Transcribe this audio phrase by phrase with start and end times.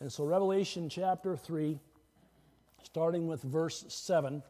[0.00, 1.78] And so, Revelation chapter 3,
[2.82, 4.42] starting with verse 7.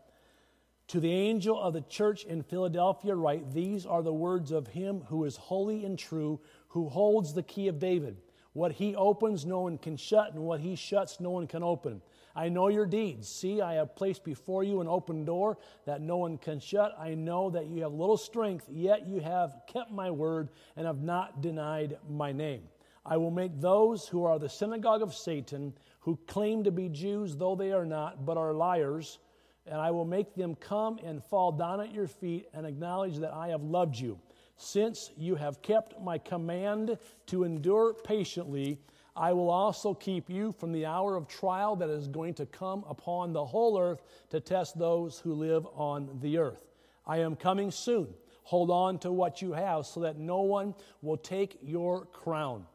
[0.86, 5.02] To the angel of the church in Philadelphia, write These are the words of him
[5.08, 8.18] who is holy and true, who holds the key of David.
[8.52, 12.00] What he opens, no one can shut, and what he shuts, no one can open.
[12.36, 13.28] I know your deeds.
[13.28, 16.96] See, I have placed before you an open door that no one can shut.
[16.96, 21.02] I know that you have little strength, yet you have kept my word and have
[21.02, 22.62] not denied my name.
[23.04, 27.36] I will make those who are the synagogue of Satan, who claim to be Jews,
[27.36, 29.18] though they are not, but are liars,
[29.66, 33.32] and I will make them come and fall down at your feet and acknowledge that
[33.32, 34.18] I have loved you.
[34.56, 38.78] Since you have kept my command to endure patiently,
[39.16, 42.84] I will also keep you from the hour of trial that is going to come
[42.88, 46.66] upon the whole earth to test those who live on the earth.
[47.06, 48.08] I am coming soon.
[48.44, 52.66] Hold on to what you have so that no one will take your crown.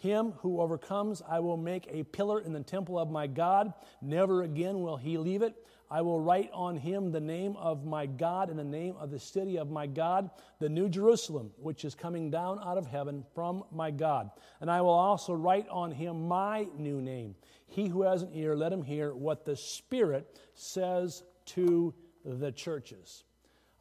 [0.00, 3.74] Him who overcomes, I will make a pillar in the temple of my God.
[4.00, 5.54] Never again will he leave it.
[5.90, 9.18] I will write on him the name of my God and the name of the
[9.18, 13.64] city of my God, the New Jerusalem, which is coming down out of heaven from
[13.70, 14.30] my God.
[14.62, 17.34] And I will also write on him my new name.
[17.66, 21.92] He who has an ear, let him hear what the Spirit says to
[22.24, 23.24] the churches.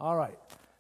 [0.02, 0.38] All right.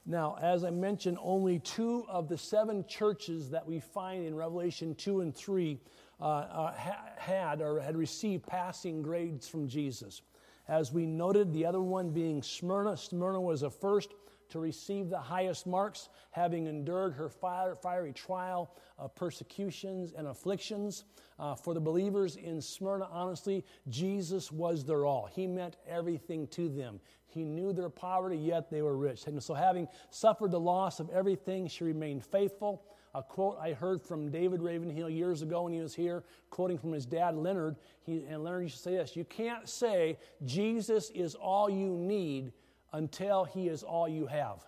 [0.10, 4.96] Now, as I mentioned, only two of the seven churches that we find in Revelation
[4.96, 5.80] 2 and 3
[6.20, 6.74] uh, uh,
[7.16, 10.24] had or had received passing grades from Jesus.
[10.68, 12.98] As we noted, the other one being Smyrna.
[12.98, 14.16] Smyrna was the first
[14.50, 21.05] to receive the highest marks, having endured her fiery trial of persecutions and afflictions.
[21.38, 25.25] Uh, for the believers in Smyrna, honestly, Jesus was their all.
[25.31, 27.00] He meant everything to them.
[27.27, 29.27] He knew their poverty, yet they were rich.
[29.27, 32.83] And so, having suffered the loss of everything, she remained faithful
[33.16, 36.92] a quote I heard from David Ravenhill years ago when he was here, quoting from
[36.92, 37.75] his dad, Leonard.
[38.02, 42.53] He, and Leonard used to say this You can't say Jesus is all you need
[42.94, 44.66] until he is all you have.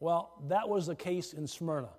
[0.00, 1.90] Well, that was the case in Smyrna.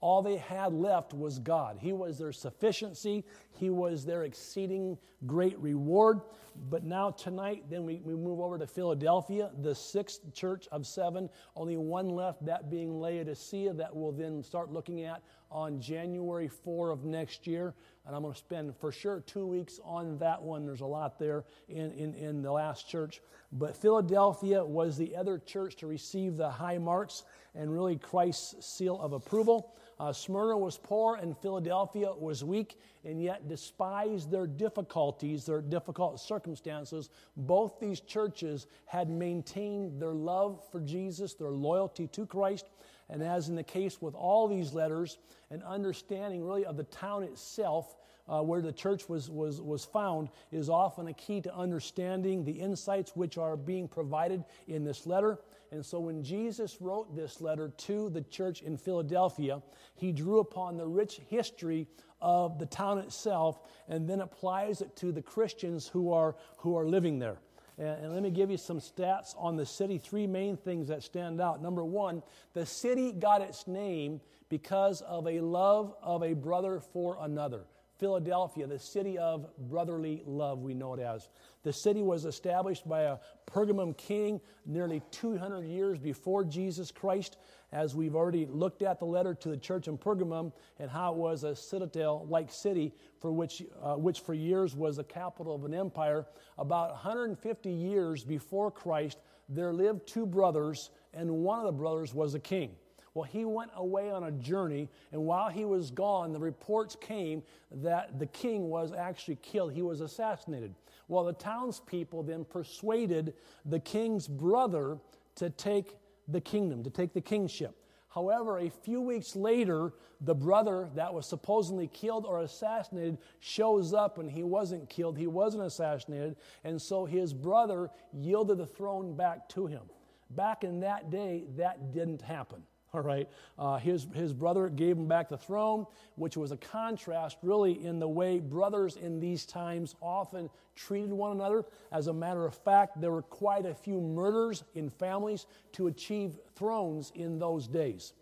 [0.00, 1.76] All they had left was God.
[1.78, 4.96] He was their sufficiency, He was their exceeding
[5.26, 6.22] great reward.
[6.68, 11.28] But now, tonight, then we, we move over to Philadelphia, the sixth church of seven.
[11.54, 16.90] Only one left, that being Laodicea, that we'll then start looking at on January 4
[16.90, 17.74] of next year.
[18.06, 20.64] And I'm going to spend for sure two weeks on that one.
[20.64, 23.20] There's a lot there in, in, in the last church.
[23.52, 27.24] But Philadelphia was the other church to receive the high marks
[27.54, 29.74] and really Christ's seal of approval.
[30.00, 36.18] Uh, Smyrna was poor and Philadelphia was weak, and yet, despised their difficulties, their difficult
[36.18, 42.66] circumstances, both these churches had maintained their love for Jesus, their loyalty to Christ.
[43.10, 45.18] And as in the case with all these letters,
[45.50, 47.96] an understanding really of the town itself
[48.28, 52.52] uh, where the church was, was, was found is often a key to understanding the
[52.52, 55.40] insights which are being provided in this letter.
[55.72, 59.60] And so when Jesus wrote this letter to the church in Philadelphia,
[59.96, 61.88] he drew upon the rich history
[62.20, 66.86] of the town itself and then applies it to the Christians who are, who are
[66.86, 67.38] living there.
[67.80, 69.98] And, and let me give you some stats on the city.
[69.98, 71.62] Three main things that stand out.
[71.62, 74.20] Number one, the city got its name
[74.50, 77.64] because of a love of a brother for another.
[78.00, 81.28] Philadelphia, the city of brotherly love, we know it as.
[81.62, 87.36] The city was established by a Pergamum king nearly 200 years before Jesus Christ,
[87.72, 91.18] as we've already looked at the letter to the church in Pergamum and how it
[91.18, 95.64] was a citadel like city for which, uh, which for years was the capital of
[95.66, 96.26] an empire.
[96.56, 99.18] About 150 years before Christ,
[99.50, 102.70] there lived two brothers, and one of the brothers was a king.
[103.14, 107.42] Well, he went away on a journey, and while he was gone, the reports came
[107.72, 109.72] that the king was actually killed.
[109.72, 110.74] He was assassinated.
[111.08, 113.34] Well, the townspeople then persuaded
[113.64, 114.98] the king's brother
[115.36, 115.96] to take
[116.28, 117.76] the kingdom, to take the kingship.
[118.10, 124.18] However, a few weeks later, the brother that was supposedly killed or assassinated shows up
[124.18, 129.48] and he wasn't killed, he wasn't assassinated, and so his brother yielded the throne back
[129.50, 129.82] to him.
[130.30, 132.62] Back in that day, that didn't happen.
[132.94, 133.28] All right.
[133.56, 138.00] Uh, his, his brother gave him back the throne, which was a contrast, really, in
[138.00, 141.64] the way brothers in these times often treated one another.
[141.92, 146.38] As a matter of fact, there were quite a few murders in families to achieve
[146.56, 148.12] thrones in those days.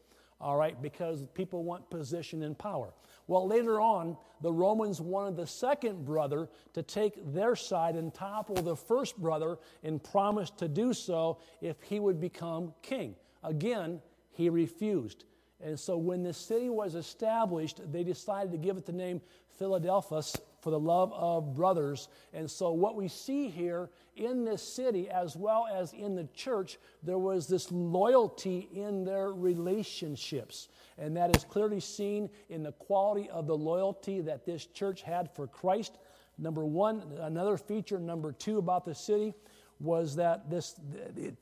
[0.41, 2.93] All right, because people want position and power.
[3.27, 8.55] Well, later on, the Romans wanted the second brother to take their side and topple
[8.57, 13.17] the first brother and promised to do so if he would become king.
[13.43, 14.01] Again,
[14.39, 15.25] he refused.
[15.61, 19.21] And so when the city was established, they decided to give it the name
[19.59, 22.07] Philadelphus for the love of brothers.
[22.33, 26.79] And so, what we see here in this city, as well as in the church,
[27.03, 30.69] there was this loyalty in their relationships.
[30.99, 35.35] And that is clearly seen in the quality of the loyalty that this church had
[35.35, 35.99] for Christ.
[36.39, 39.35] Number one, another feature, number two about the city
[39.81, 40.75] was that this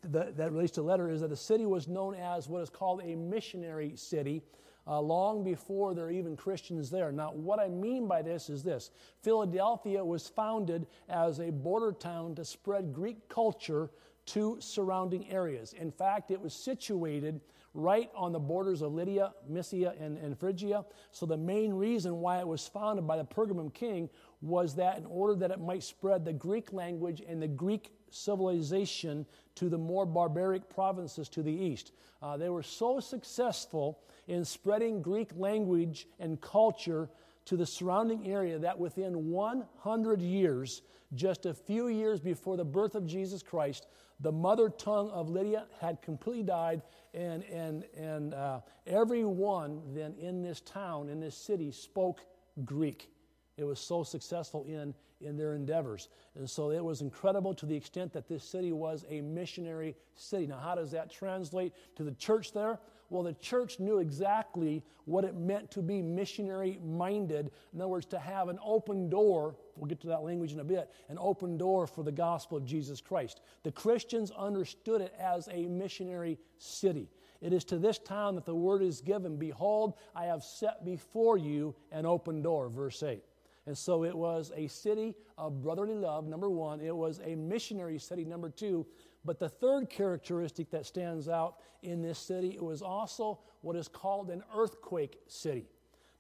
[0.03, 3.01] that relates to the letter is that the city was known as what is called
[3.03, 4.43] a missionary city
[4.87, 7.11] uh, long before there are even Christians there.
[7.11, 8.91] Now, what I mean by this is this
[9.23, 13.91] Philadelphia was founded as a border town to spread Greek culture
[14.27, 15.73] to surrounding areas.
[15.73, 17.41] In fact, it was situated
[17.75, 20.85] right on the borders of Lydia, Mysia, and, and Phrygia.
[21.11, 24.09] So, the main reason why it was founded by the Pergamum king
[24.41, 29.27] was that in order that it might spread the Greek language and the Greek civilization
[29.57, 31.93] to the more barbaric provinces to the east.
[32.23, 33.99] Uh, they were so successful
[34.29, 37.09] in spreading Greek language and culture
[37.47, 40.83] to the surrounding area that within 100 years,
[41.15, 43.87] just a few years before the birth of Jesus Christ,
[44.21, 46.83] the mother tongue of Lydia had completely died,
[47.15, 52.23] and, and, and uh, everyone then in this town, in this city, spoke
[52.65, 53.11] Greek.
[53.57, 56.09] It was so successful in, in their endeavors.
[56.35, 60.47] And so it was incredible to the extent that this city was a missionary city.
[60.47, 62.79] Now, how does that translate to the church there?
[63.09, 67.51] Well, the church knew exactly what it meant to be missionary minded.
[67.73, 70.65] In other words, to have an open door, we'll get to that language in a
[70.65, 73.41] bit, an open door for the gospel of Jesus Christ.
[73.63, 77.09] The Christians understood it as a missionary city.
[77.41, 81.39] It is to this town that the word is given Behold, I have set before
[81.39, 83.23] you an open door, verse 8.
[83.67, 86.81] And so it was a city of brotherly love, number one.
[86.81, 88.87] It was a missionary city, number two.
[89.25, 93.89] But the third characteristic that stands out in this city, it was also what is
[93.89, 95.67] called an earthquake city.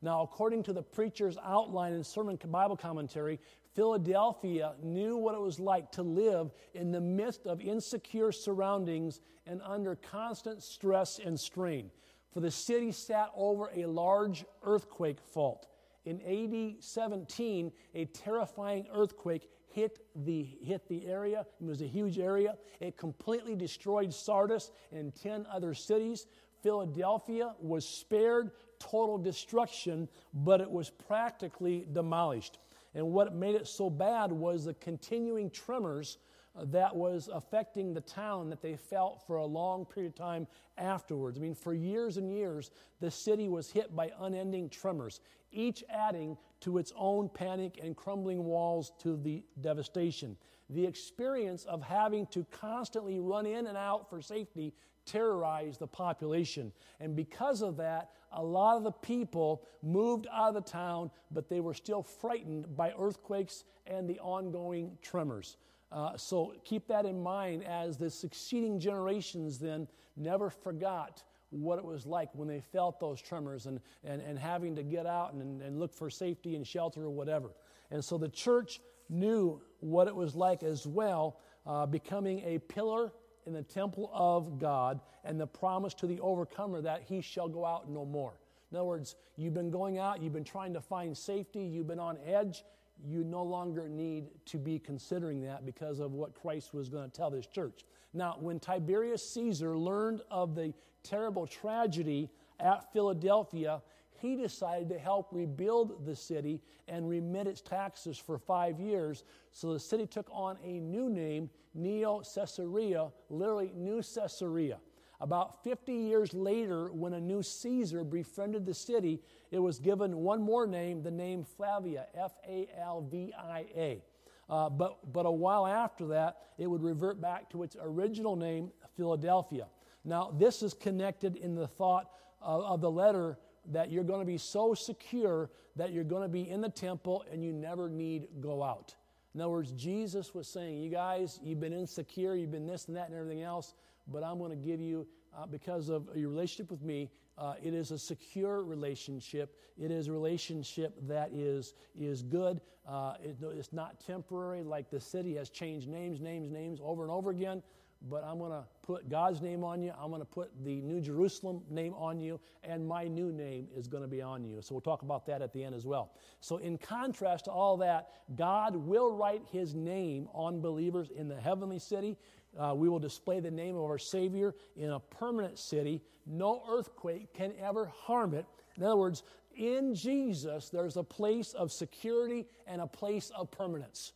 [0.02, 3.40] Now, according to the preacher's outline in Sermon Bible Commentary,
[3.75, 9.62] Philadelphia knew what it was like to live in the midst of insecure surroundings and
[9.62, 11.90] under constant stress and strain.
[12.32, 15.69] For the city sat over a large earthquake fault.
[16.06, 21.44] In AD 17, a terrifying earthquake hit the, hit the area.
[21.61, 22.55] It was a huge area.
[22.81, 26.26] It completely destroyed Sardis and 10 other cities.
[26.62, 32.58] Philadelphia was spared total destruction, but it was practically demolished.
[32.94, 36.19] And what made it so bad was the continuing tremors
[36.56, 40.47] uh, that was affecting the town that they felt for a long period of time
[40.79, 41.38] afterwards.
[41.38, 42.70] I mean, for years and years,
[43.00, 45.20] the city was hit by unending tremors,
[45.56, 50.37] each adding to its own panic and crumbling walls to the devastation.
[50.70, 54.75] The experience of having to constantly run in and out for safety
[55.05, 56.73] terrorized the population.
[57.00, 61.49] And because of that, a lot of the people moved out of the town, but
[61.49, 65.56] they were still frightened by earthquakes and the ongoing tremors.
[65.93, 69.87] Uh, so keep that in mind as the succeeding generations then
[70.17, 74.75] never forgot what it was like when they felt those tremors and, and, and having
[74.76, 77.50] to get out and, and look for safety and shelter or whatever.
[77.90, 83.12] And so the church knew what it was like as well, uh, becoming a pillar
[83.46, 87.64] in the temple of God and the promise to the overcomer that he shall go
[87.64, 88.34] out no more.
[88.70, 92.00] In other words, you've been going out, you've been trying to find safety, you've been
[92.00, 92.64] on edge,
[93.04, 97.17] you no longer need to be considering that because of what Christ was going to
[97.17, 97.84] tell this church.
[98.17, 103.82] Now, when Tiberius Caesar learned of the terrible tragedy at Philadelphia,
[104.19, 109.25] he decided to help rebuild the city and remit its taxes for five years.
[109.53, 114.79] So the city took on a new name, Neo Caesarea, literally New Caesarea.
[115.20, 119.20] About 50 years later, when a new Caesar befriended the city,
[119.51, 124.03] it was given one more name, the name Flavia, F A L V I A.
[124.48, 128.70] Uh, but, but a while after that, it would revert back to its original name,
[128.96, 129.67] Philadelphia.
[130.05, 132.10] Now, this is connected in the thought
[132.41, 133.38] of, of the letter
[133.72, 137.24] that you're going to be so secure that you're going to be in the temple
[137.31, 138.94] and you never need go out.
[139.34, 142.96] In other words, Jesus was saying, You guys, you've been insecure, you've been this and
[142.96, 143.74] that and everything else
[144.08, 147.74] but I'm going to give you, uh, because of your relationship with me, uh, it
[147.74, 149.56] is a secure relationship.
[149.78, 152.60] It is a relationship that is, is good.
[152.88, 157.10] Uh, it, it's not temporary, like the city has changed names, names, names over and
[157.10, 157.62] over again.
[158.08, 159.93] But I'm going to put God's name on you.
[159.98, 163.88] I'm going to put the New Jerusalem name on you, and my new name is
[163.88, 164.60] going to be on you.
[164.60, 166.12] So we'll talk about that at the end as well.
[166.40, 171.40] So, in contrast to all that, God will write his name on believers in the
[171.40, 172.16] heavenly city.
[172.58, 176.02] Uh, we will display the name of our Savior in a permanent city.
[176.26, 178.46] No earthquake can ever harm it.
[178.76, 179.22] In other words,
[179.56, 184.12] in Jesus, there's a place of security and a place of permanence.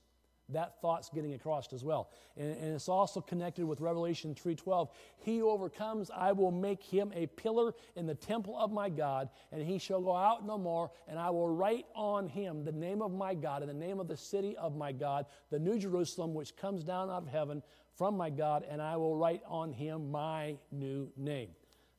[0.53, 2.11] That thought's getting across as well.
[2.37, 4.89] And, and, it's also connected with revelation 3.12
[5.19, 9.63] he overcomes i will make him a pillar in the temple of my god and
[9.63, 13.13] he shall go out no more and i will write on him the name of
[13.13, 16.57] my god and the name of the city of my god the new jerusalem which
[16.57, 17.63] comes down out of heaven
[17.97, 21.49] from my god and i will write on him my new name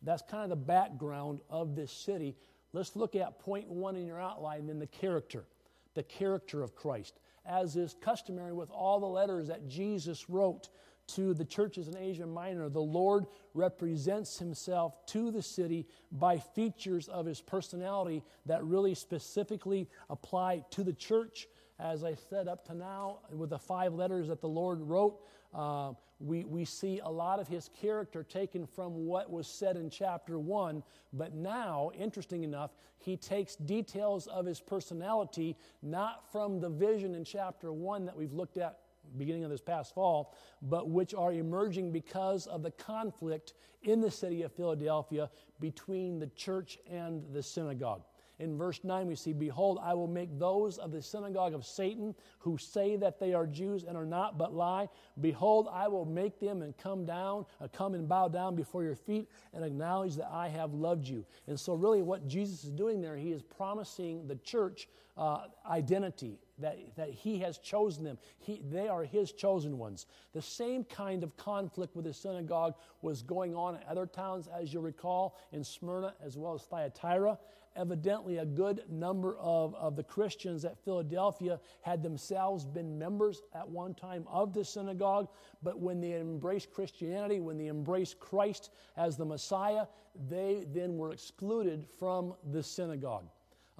[0.03, 2.35] that's kind of the background of this city
[2.73, 5.45] let's look at point one in your outline then the character
[5.93, 10.69] the character of christ as is customary with all the letters that Jesus wrote
[11.07, 12.69] to the churches in Asia Minor.
[12.69, 19.89] The Lord represents himself to the city by features of his personality that really specifically
[20.09, 21.47] apply to the church.
[21.81, 25.19] As I said up to now, with the five letters that the Lord wrote,
[25.53, 29.89] uh, we, we see a lot of his character taken from what was said in
[29.89, 30.83] chapter 1,
[31.13, 37.23] but now, interesting enough, he takes details of his personality not from the vision in
[37.23, 38.77] chapter 1 that we've looked at
[39.17, 44.11] beginning of this past fall, but which are emerging because of the conflict in the
[44.11, 48.03] city of Philadelphia between the church and the synagogue.
[48.41, 52.15] In verse 9, we see, Behold, I will make those of the synagogue of Satan
[52.39, 54.89] who say that they are Jews and are not, but lie.
[55.19, 58.95] Behold, I will make them and come down, uh, come and bow down before your
[58.95, 61.23] feet and acknowledge that I have loved you.
[61.45, 66.39] And so, really, what Jesus is doing there, he is promising the church uh, identity,
[66.57, 68.17] that, that he has chosen them.
[68.39, 70.07] He, they are his chosen ones.
[70.33, 74.73] The same kind of conflict with the synagogue was going on in other towns, as
[74.73, 77.37] you recall, in Smyrna as well as Thyatira.
[77.75, 83.67] Evidently, a good number of, of the Christians at Philadelphia had themselves been members at
[83.67, 85.29] one time of the synagogue,
[85.63, 89.85] but when they embraced Christianity, when they embraced Christ as the Messiah,
[90.29, 93.29] they then were excluded from the synagogue.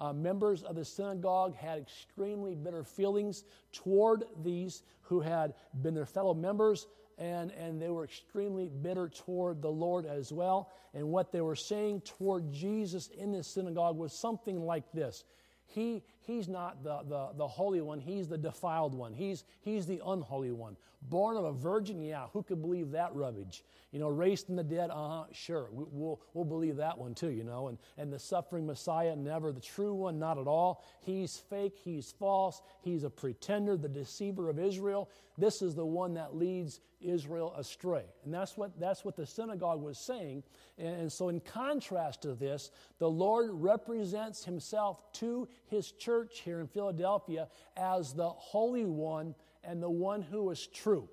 [0.02, 6.06] Uh, members of the synagogue had extremely bitter feelings toward these who had been their
[6.06, 10.72] fellow members and, and they were extremely bitter toward the Lord as well.
[10.92, 15.22] And what they were saying toward Jesus in this synagogue was something like this
[15.66, 19.12] he, he's not the, the, the holy one, he's the defiled one.
[19.12, 20.76] He's, he's the unholy one.
[21.08, 23.64] Born of a virgin, yeah, who could believe that rubbish?
[23.90, 27.14] You know, raised from the dead, uh huh, sure, we, will we'll believe that one
[27.14, 27.68] too, you know.
[27.68, 30.84] And, and the suffering Messiah, never the true one, not at all.
[31.00, 35.10] He's fake, he's false, he's a pretender, the deceiver of Israel.
[35.36, 38.04] This is the one that leads Israel astray.
[38.24, 40.42] And that's what, that's what the synagogue was saying.
[40.78, 46.60] And, and so, in contrast to this, the Lord represents himself to his church here
[46.60, 51.08] in Philadelphia as the Holy One and the one who is true.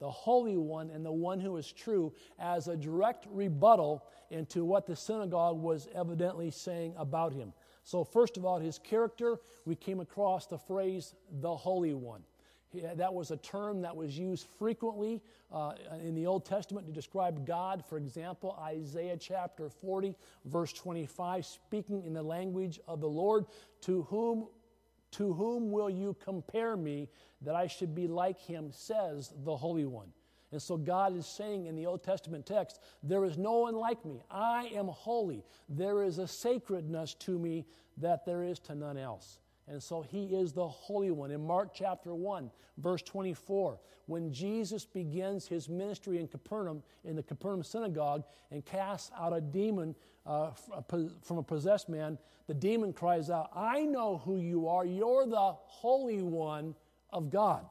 [0.00, 4.86] The Holy One and the one who is true as a direct rebuttal into what
[4.86, 7.52] the synagogue was evidently saying about him.
[7.84, 12.22] So, first of all, his character, we came across the phrase the Holy One.
[12.96, 17.46] That was a term that was used frequently uh, in the Old Testament to describe
[17.46, 17.84] God.
[17.88, 23.46] For example, Isaiah chapter 40, verse 25, speaking in the language of the Lord,
[23.82, 24.48] to whom,
[25.12, 27.08] to whom will you compare me
[27.42, 30.12] that I should be like him, says the Holy One.
[30.54, 34.04] And so God is saying in the Old Testament text, There is no one like
[34.04, 34.22] me.
[34.30, 35.44] I am holy.
[35.68, 37.66] There is a sacredness to me
[37.96, 39.40] that there is to none else.
[39.66, 41.30] And so he is the Holy One.
[41.30, 47.22] In Mark chapter 1, verse 24, when Jesus begins his ministry in Capernaum, in the
[47.22, 49.94] Capernaum synagogue, and casts out a demon
[50.26, 50.50] uh,
[51.22, 54.84] from a possessed man, the demon cries out, I know who you are.
[54.84, 56.74] You're the Holy One
[57.10, 57.64] of God.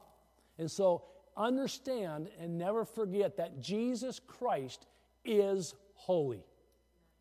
[0.58, 1.04] And so
[1.36, 4.86] understand and never forget that Jesus Christ
[5.24, 6.44] is holy.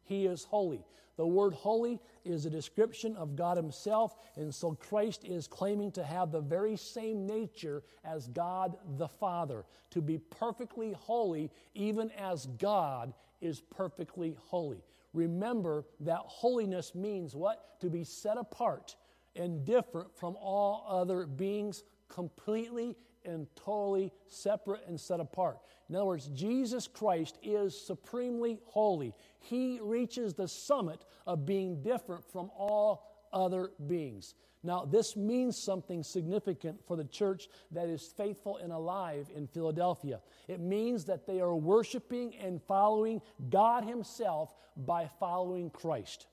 [0.03, 0.84] He is holy.
[1.15, 6.03] The word holy is a description of God Himself, and so Christ is claiming to
[6.03, 12.48] have the very same nature as God the Father, to be perfectly holy, even as
[12.58, 14.84] God is perfectly holy.
[15.13, 17.79] Remember that holiness means what?
[17.82, 18.96] To be set apart
[19.36, 25.60] and different from all other beings, completely and totally separate and set apart.
[25.89, 29.13] In other words, Jesus Christ is supremely holy.
[29.39, 34.36] He reaches the summit of being different from all other beings.
[34.65, 40.22] Now, this means something significant for the church that is faithful and alive in Philadelphia.
[40.48, 46.27] It means that they are worshiping and following God Himself by following Christ.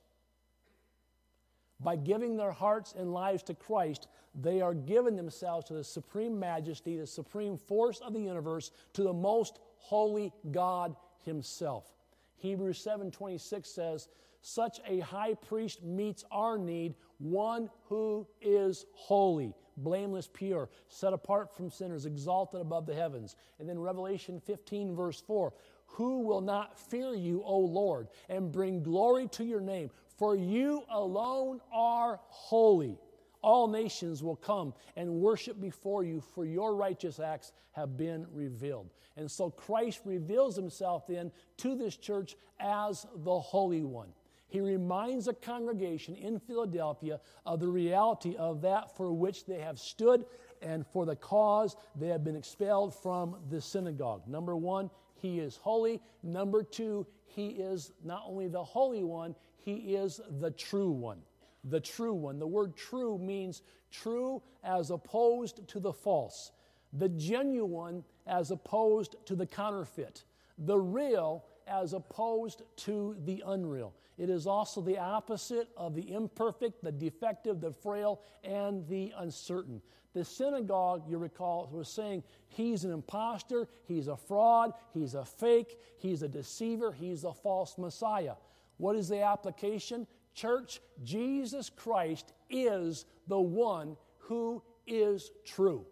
[1.83, 4.07] By giving their hearts and lives to Christ,
[4.39, 9.03] they are giving themselves to the supreme majesty, the supreme force of the universe, to
[9.03, 10.95] the most holy God
[11.25, 11.91] himself.
[12.37, 14.07] Hebrews 7:26 says,
[14.41, 21.55] Such a high priest meets our need, one who is holy, blameless, pure, set apart
[21.55, 23.35] from sinners, exalted above the heavens.
[23.59, 25.53] And then Revelation 15, verse 4
[25.87, 29.91] Who will not fear you, O Lord, and bring glory to your name?
[30.21, 32.99] For you alone are holy.
[33.41, 38.91] All nations will come and worship before you, for your righteous acts have been revealed.
[39.17, 44.09] And so Christ reveals himself then to this church as the Holy One.
[44.47, 49.79] He reminds the congregation in Philadelphia of the reality of that for which they have
[49.79, 50.25] stood
[50.61, 54.27] and for the cause they have been expelled from the synagogue.
[54.27, 55.99] Number one, he is holy.
[56.21, 61.21] Number two, he is not only the Holy One, he is the true one
[61.63, 62.39] the true one.
[62.39, 66.51] The word true means true as opposed to the false,
[66.93, 70.23] the genuine as opposed to the counterfeit,
[70.57, 73.93] the real as opposed to the unreal.
[74.17, 79.81] It is also the opposite of the imperfect, the defective, the frail, and the uncertain.
[80.13, 85.79] The synagogue, you recall, was saying he's an impostor, he's a fraud, he's a fake,
[85.97, 88.33] he's a deceiver, he's a false Messiah.
[88.81, 90.07] What is the application?
[90.33, 95.85] Church, Jesus Christ is the one who is true.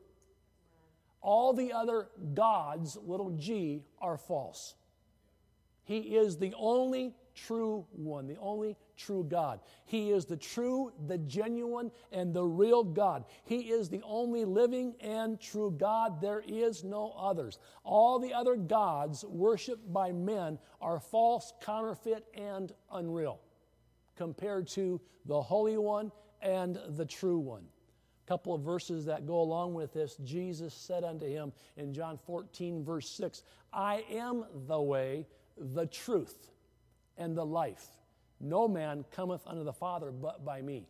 [1.21, 4.73] All the other gods, little g, are false.
[5.83, 9.61] He is the only true one, the only true God.
[9.85, 13.23] He is the true, the genuine, and the real God.
[13.45, 16.21] He is the only living and true God.
[16.21, 17.57] There is no others.
[17.83, 23.39] All the other gods worshiped by men are false, counterfeit, and unreal
[24.15, 27.63] compared to the Holy One and the True One.
[28.25, 32.17] A couple of verses that go along with this Jesus said unto him in John
[32.17, 35.25] 14, verse 6, I am the way,
[35.57, 36.51] the truth,
[37.17, 37.98] and the life.
[38.39, 40.87] No man cometh unto the Father but by me.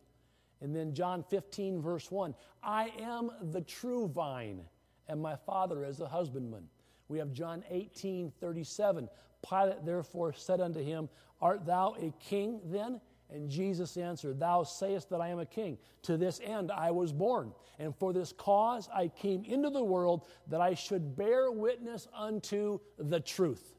[0.60, 4.62] And then John 15, verse 1 I am the true vine,
[5.08, 6.64] and my Father is the husbandman.
[7.08, 9.08] We have John 18, 37.
[9.48, 11.08] Pilate therefore said unto him,
[11.40, 13.00] Art thou a king then?
[13.32, 15.78] And Jesus answered, Thou sayest that I am a king.
[16.02, 20.26] To this end I was born, and for this cause I came into the world,
[20.48, 23.74] that I should bear witness unto the truth.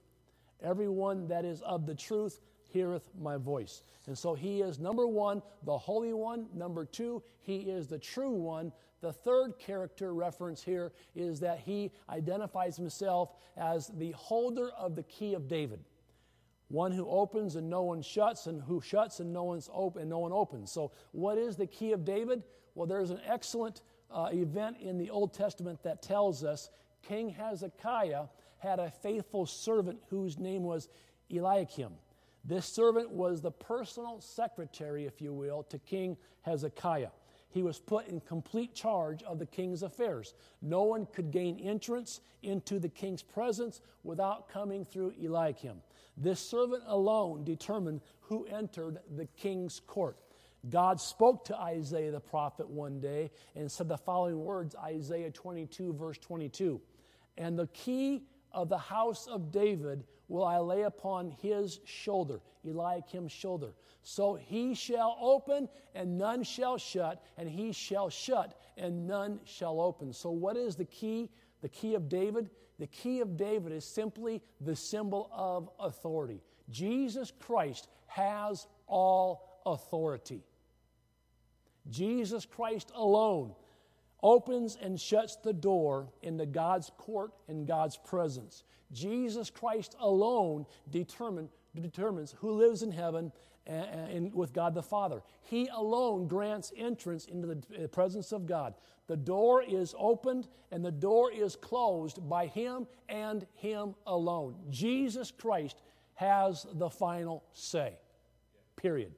[0.64, 2.40] Everyone that is of the truth
[2.72, 3.84] heareth my voice.
[4.08, 6.48] And so he is number one, the Holy One.
[6.54, 8.72] Number two, he is the true one.
[9.02, 15.04] The third character reference here is that he identifies himself as the holder of the
[15.04, 15.80] key of David
[16.72, 20.10] one who opens and no one shuts, and who shuts and no one's open and
[20.10, 20.72] no one opens.
[20.72, 22.44] So, what is the key of David?
[22.76, 26.70] Well, there's an excellent uh, event in the Old Testament that tells us
[27.02, 28.26] King Hezekiah
[28.58, 30.88] had a faithful servant whose name was
[31.30, 31.92] Eliakim.
[32.44, 37.10] This servant was the personal secretary, if you will, to King Hezekiah.
[37.52, 40.34] He was put in complete charge of the king's affairs.
[40.62, 45.82] No one could gain entrance into the king's presence without coming through Eliakim.
[46.18, 50.18] This servant alone determined who entered the king's court.
[50.70, 55.94] God spoke to Isaiah the prophet one day and said the following words Isaiah 22,
[55.94, 56.80] verse 22.
[57.38, 63.34] And the key of the house of David will I lay upon his shoulder, Eliakim's
[63.34, 63.74] shoulder.
[64.02, 69.82] So he shall open and none shall shut, and he shall shut and none shall
[69.82, 70.14] open.
[70.14, 71.30] So, what is the key?
[71.62, 72.50] The key of David?
[72.80, 76.42] The key of David is simply the symbol of authority.
[76.70, 80.46] Jesus Christ has all authority.
[81.90, 83.54] Jesus Christ alone
[84.24, 88.64] opens and shuts the door into God's court and God's presence.
[88.92, 93.32] Jesus Christ alone determine, determines who lives in heaven
[93.68, 95.22] and, and, with God the Father.
[95.44, 98.74] He alone grants entrance into the uh, presence of God.
[99.08, 104.56] The door is opened and the door is closed by Him and Him alone.
[104.70, 105.82] Jesus Christ
[106.16, 107.98] has the final say.
[108.76, 109.14] Period.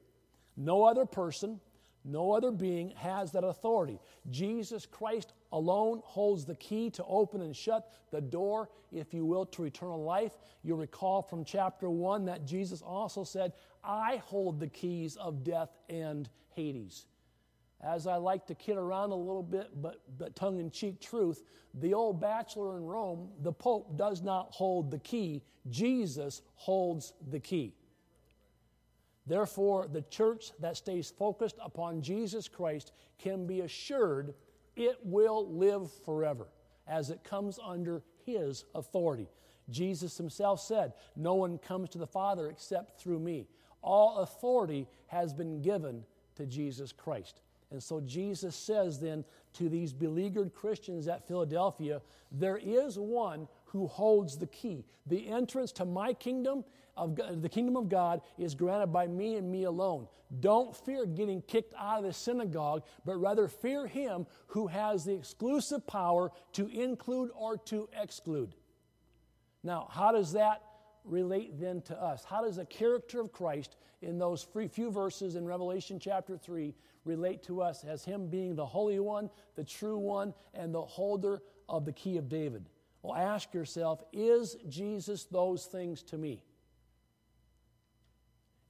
[0.56, 1.60] No other person,
[2.06, 4.00] no other being has that authority.
[4.30, 9.46] Jesus Christ alone holds the key to open and shut the door, if you will,
[9.48, 10.34] to eternal life.
[10.64, 15.70] You recall from chapter 1 that Jesus also said, I hold the keys of death
[15.90, 17.06] and Hades
[17.84, 21.44] as I like to kid around a little bit, but, but tongue in cheek truth,
[21.74, 25.44] the old bachelor in Rome, the Pope does not hold the key.
[25.70, 27.74] Jesus holds the key.
[29.26, 34.34] Therefore, the church that stays focused upon Jesus Christ can be assured
[34.76, 36.48] it will live forever
[36.88, 39.30] as it comes under his authority.
[39.70, 43.48] Jesus himself said, No one comes to the Father except through me.
[43.82, 46.04] All authority has been given
[46.36, 47.42] to Jesus Christ.
[47.72, 53.88] And so Jesus says then to these beleaguered Christians at Philadelphia, there is one who
[53.88, 54.86] holds the key.
[55.08, 56.64] The entrance to my kingdom
[56.96, 60.08] of God, the kingdom of God is granted by me and me alone.
[60.40, 65.14] Don't fear getting kicked out of the synagogue, but rather fear him who has the
[65.14, 68.56] exclusive power to include or to exclude.
[69.64, 70.62] Now, how does that
[71.04, 72.24] relate then to us?
[72.24, 76.74] How does the character of Christ in those few verses in Revelation chapter 3
[77.06, 81.42] relate to us as Him being the Holy One, the true One, and the holder
[81.70, 82.70] of the key of David?
[83.02, 86.44] Well, ask yourself is Jesus those things to me?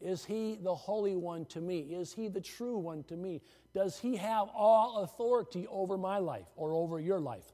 [0.03, 1.79] Is he the Holy One to me?
[1.79, 3.41] Is he the true one to me?
[3.73, 7.53] Does he have all authority over my life or over your life?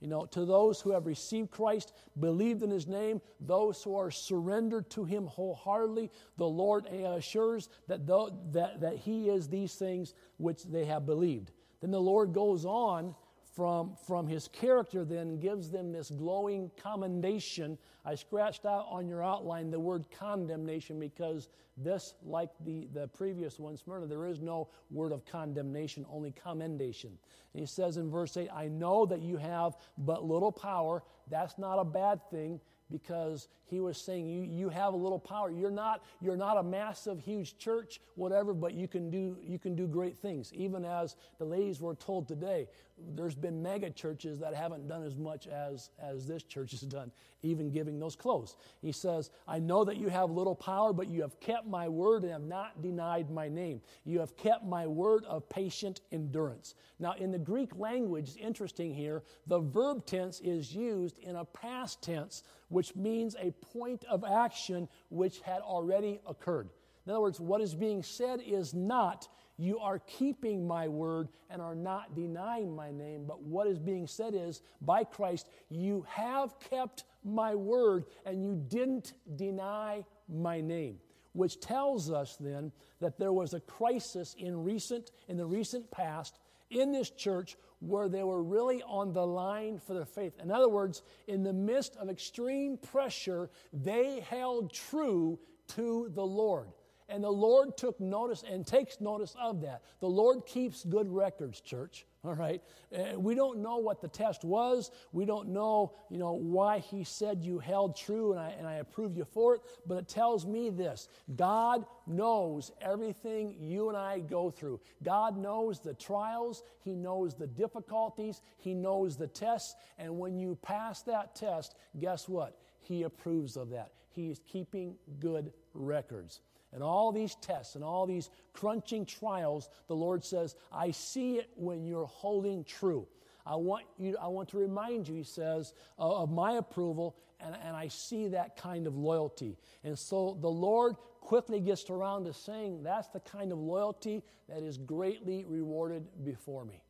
[0.00, 4.10] You know, to those who have received Christ, believed in his name, those who are
[4.10, 10.14] surrendered to him wholeheartedly, the Lord assures that, though, that, that he is these things
[10.38, 11.50] which they have believed.
[11.82, 13.14] Then the Lord goes on
[13.54, 17.76] from, from his character, then gives them this glowing commendation.
[18.04, 23.58] I scratched out on your outline the word condemnation because this, like the, the previous
[23.58, 27.10] one, Smyrna, there is no word of condemnation, only commendation.
[27.54, 31.02] And he says in verse 8, I know that you have but little power.
[31.28, 32.60] That's not a bad thing
[32.90, 36.62] because he was saying you, you have a little power you're not you're not a
[36.62, 41.16] massive huge church whatever but you can do you can do great things even as
[41.38, 42.66] the ladies were told today
[43.14, 47.10] there's been mega churches that haven't done as much as as this church has done
[47.42, 48.56] even giving those clothes.
[48.82, 52.22] He says i know that you have little power but you have kept my word
[52.22, 53.80] and have not denied my name.
[54.04, 56.74] You have kept my word of patient endurance.
[56.98, 61.44] Now in the greek language it's interesting here the verb tense is used in a
[61.44, 66.70] past tense which means a point of action which had already occurred.
[67.06, 69.28] In other words, what is being said is not,
[69.60, 74.06] you are keeping my word and are not denying my name, but what is being
[74.06, 80.98] said is, by Christ, you have kept my word and you didn't deny my name.
[81.32, 86.38] Which tells us then that there was a crisis in recent in the recent past
[86.70, 90.34] in this church where they were really on the line for their faith.
[90.42, 96.68] In other words, in the midst of extreme pressure, they held true to the Lord.
[97.10, 99.82] And the Lord took notice and takes notice of that.
[100.00, 102.06] The Lord keeps good records, church.
[102.24, 102.62] All right.
[102.94, 104.90] Uh, we don't know what the test was.
[105.12, 108.74] We don't know, you know, why he said you held true and I, and I
[108.74, 109.62] approve you for it.
[109.86, 114.80] But it tells me this God knows everything you and I go through.
[115.02, 119.74] God knows the trials, He knows the difficulties, He knows the tests.
[119.98, 122.60] And when you pass that test, guess what?
[122.80, 123.92] He approves of that.
[124.10, 126.40] He is keeping good records
[126.72, 131.50] and all these tests and all these crunching trials, the Lord says, I see it
[131.56, 133.06] when you're holding true.
[133.46, 137.74] I want, you, I want to remind you, he says, of my approval, and, and
[137.74, 139.58] I see that kind of loyalty.
[139.82, 144.62] And so the Lord quickly gets around to saying, That's the kind of loyalty that
[144.62, 146.82] is greatly rewarded before me.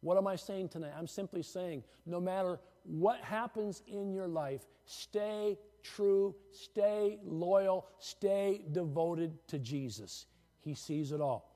[0.00, 0.92] What am I saying tonight?
[0.98, 8.64] I'm simply saying, no matter what happens in your life, stay true, stay loyal, stay
[8.72, 10.26] devoted to Jesus.
[10.60, 11.50] He sees it all.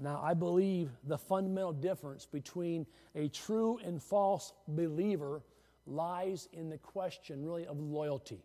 [0.00, 5.42] Now, I believe the fundamental difference between a true and false believer
[5.86, 8.42] lies in the question, really, of loyalty.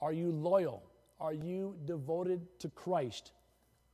[0.00, 0.82] Are you loyal?
[1.18, 3.32] Are you devoted to Christ?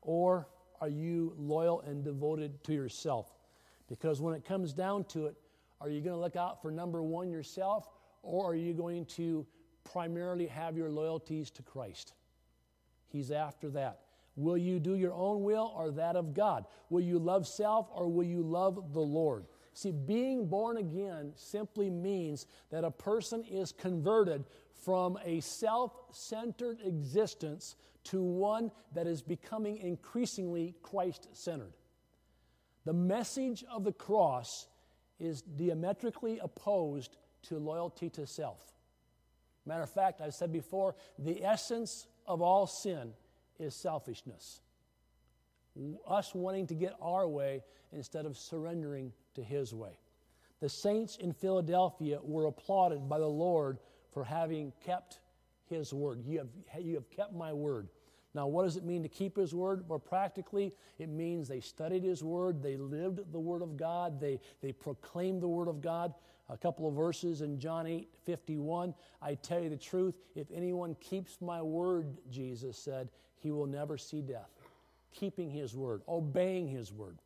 [0.03, 0.49] Or
[0.81, 3.33] are you loyal and devoted to yourself?
[3.89, 5.37] Because when it comes down to it,
[5.81, 7.89] are you going to look out for number one yourself,
[8.23, 9.47] or are you going to
[9.93, 12.15] primarily have your loyalties to Christ.
[13.09, 14.01] He's after that.
[14.37, 16.67] Will you do your own will or that of God?
[16.91, 19.47] Will you love self or will you love the Lord?
[19.73, 24.45] See, being born again simply means that a person is converted
[24.85, 31.73] from a self centered existence to one that is becoming increasingly Christ centered.
[32.85, 34.69] The message of the cross
[35.19, 38.76] is diametrically opposed to loyalty to self.
[39.67, 43.13] Matter of fact, I've said before, the essence of all sin
[43.59, 44.61] is selfishness.
[46.09, 49.99] Us wanting to get our way instead of surrendering to His way.
[50.61, 53.79] The saints in Philadelphia were applauded by the Lord
[54.13, 55.21] for having kept
[55.69, 56.23] His word.
[56.25, 57.89] You have, you have kept my word.
[58.35, 59.85] Now, what does it mean to keep His word?
[59.89, 64.41] Well, practically, it means they studied His word, they lived the word of God, they,
[64.63, 66.15] they proclaimed the word of God
[66.49, 68.95] a couple of verses in John 8 51.
[69.21, 73.99] I tell you the truth, if anyone keeps my word, Jesus said, he will never
[73.99, 74.51] see death.
[75.13, 77.19] Keeping his word, obeying his word.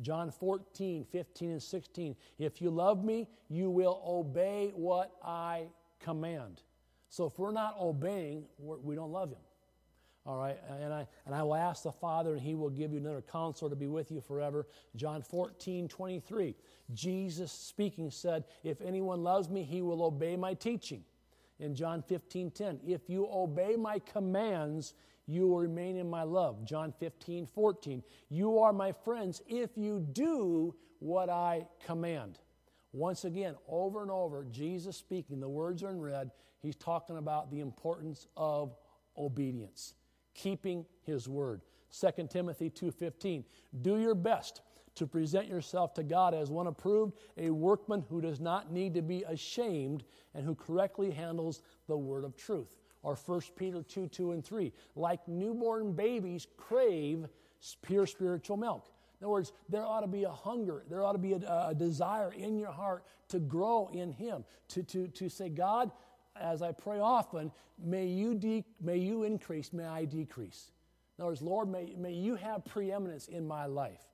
[0.00, 2.16] John 14, 15, and 16.
[2.38, 5.68] If you love me, you will obey what I
[6.00, 6.62] command.
[7.08, 9.38] So if we're not obeying, we're, we do not love him.
[10.26, 12.98] All right, and I, and I will ask the Father, and he will give you
[12.98, 14.66] another counselor to be with you forever.
[14.96, 16.54] John 14, 23.
[16.92, 21.04] Jesus speaking said, If anyone loves me, he will obey my teaching.
[21.60, 22.80] In John 15, 10.
[22.84, 24.94] If you obey my commands,
[25.26, 26.64] you will remain in my love.
[26.64, 28.02] John 15, 14.
[28.28, 32.40] You are my friends if you do what I command.
[32.92, 36.30] Once again, over and over, Jesus speaking, the words are in red.
[36.62, 38.74] He's talking about the importance of
[39.18, 39.94] obedience,
[40.36, 41.62] keeping his word.
[41.90, 43.44] 2 Timothy 2:15
[43.82, 44.62] Do your best
[44.94, 49.02] to present yourself to God as one approved, a workman who does not need to
[49.02, 54.32] be ashamed and who correctly handles the word of truth or 1 Peter 2 2
[54.32, 54.72] and 3.
[54.96, 57.26] Like newborn babies crave
[57.82, 58.90] pure spiritual milk.
[59.20, 61.74] In other words, there ought to be a hunger, there ought to be a, a
[61.74, 65.90] desire in your heart to grow in Him, to, to, to say, God,
[66.40, 67.50] as I pray often,
[67.82, 70.72] may you, de- may you increase, may I decrease.
[71.18, 74.04] In other words, Lord, may, may you have preeminence in my life.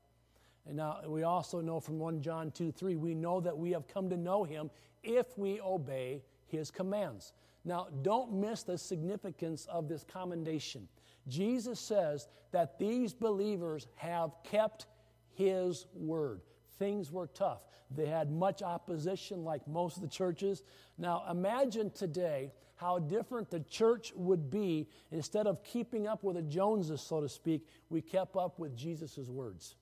[0.66, 3.88] And now we also know from 1 John 2 3, we know that we have
[3.88, 4.70] come to know him
[5.02, 7.32] if we obey his commands.
[7.64, 10.88] Now, don't miss the significance of this commendation.
[11.28, 14.86] Jesus says that these believers have kept
[15.32, 16.40] his word.
[16.78, 17.64] Things were tough.
[17.94, 20.62] They had much opposition, like most of the churches.
[20.98, 26.42] Now, imagine today how different the church would be instead of keeping up with the
[26.42, 29.76] Joneses, so to speak, we kept up with Jesus' words.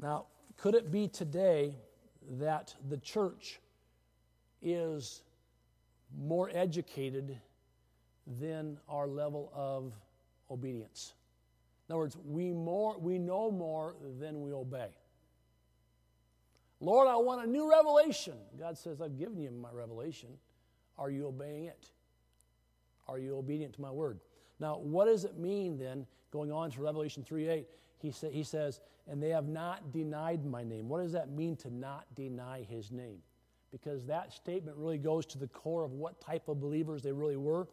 [0.00, 1.76] Now, could it be today
[2.38, 3.60] that the church
[4.62, 5.22] is
[6.16, 7.38] more educated
[8.26, 9.92] than our level of
[10.50, 11.12] obedience.
[11.88, 14.96] In other words, we, more, we know more than we obey.
[16.80, 18.34] Lord, I want a new revelation.
[18.58, 20.30] God says, I've given you my revelation.
[20.98, 21.90] Are you obeying it?
[23.08, 24.20] Are you obedient to my word?
[24.60, 27.66] Now, what does it mean then, going on to Revelation 3 8?
[27.98, 30.88] He, sa- he says, and they have not denied my name.
[30.88, 33.20] What does that mean to not deny his name?
[33.74, 37.36] because that statement really goes to the core of what type of believers they really
[37.36, 37.66] were.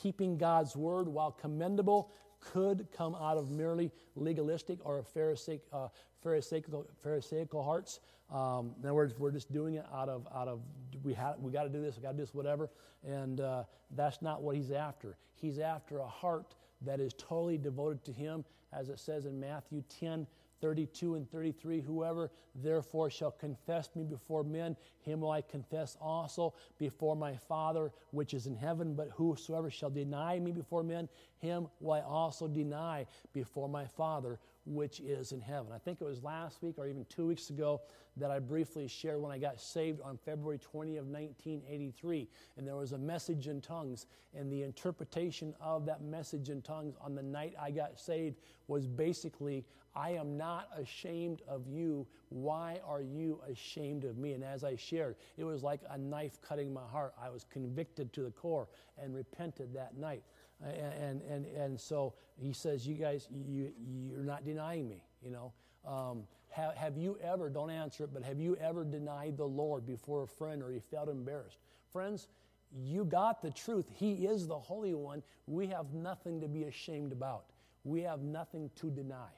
[0.00, 5.88] Keeping God's word, while commendable, could come out of merely legalistic or pharisaic, uh,
[6.24, 8.00] pharisaical, pharisaical hearts.
[8.32, 10.60] Um, in other words, we're just doing it out of, out of
[11.02, 12.70] we, we got to do this, we got to do this, whatever.
[13.06, 13.64] And uh,
[13.96, 15.16] that's not what he's after.
[15.34, 19.82] He's after a heart that is totally devoted to him, as it says in Matthew
[20.00, 20.26] 10
[20.60, 26.54] 32 and 33 Whoever therefore shall confess me before men, him will I confess also
[26.78, 28.94] before my Father which is in heaven.
[28.94, 34.38] But whosoever shall deny me before men, him will I also deny before my Father
[34.66, 35.72] which is in heaven.
[35.72, 37.80] I think it was last week or even two weeks ago
[38.16, 42.28] that I briefly shared when I got saved on February 20 of 1983.
[42.56, 46.94] And there was a message in tongues, and the interpretation of that message in tongues
[47.00, 48.36] on the night I got saved
[48.68, 52.06] was basically, I am not ashamed of you.
[52.28, 54.32] Why are you ashamed of me?
[54.32, 57.14] And as I shared, it was like a knife cutting my heart.
[57.20, 58.68] I was convicted to the core
[59.02, 60.22] and repented that night.
[60.62, 63.72] And, and, and so he says, You guys, you,
[64.10, 65.52] you're not denying me, you know.
[65.86, 69.86] Um, have, have you ever, don't answer it, but have you ever denied the Lord
[69.86, 71.58] before a friend or you felt embarrassed?
[71.92, 72.28] Friends,
[72.72, 73.86] you got the truth.
[73.92, 75.22] He is the Holy One.
[75.46, 77.46] We have nothing to be ashamed about.
[77.84, 79.30] We have nothing to deny.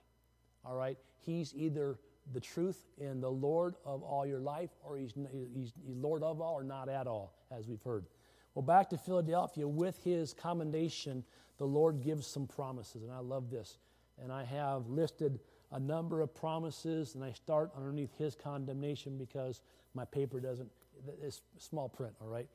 [0.65, 0.99] All right?
[1.19, 1.99] He's either
[2.33, 5.13] the truth and the Lord of all your life, or he's,
[5.55, 8.07] he's, he's Lord of all or not at all, as we've heard.
[8.55, 11.25] Well, back to Philadelphia, with his commendation,
[11.59, 13.79] the Lord gives some promises, and I love this.
[14.23, 15.41] And I have listed
[15.73, 19.63] a number of promises, and I start underneath his condemnation because
[19.95, 20.69] my paper doesn't,
[21.23, 22.47] it's small print, all right?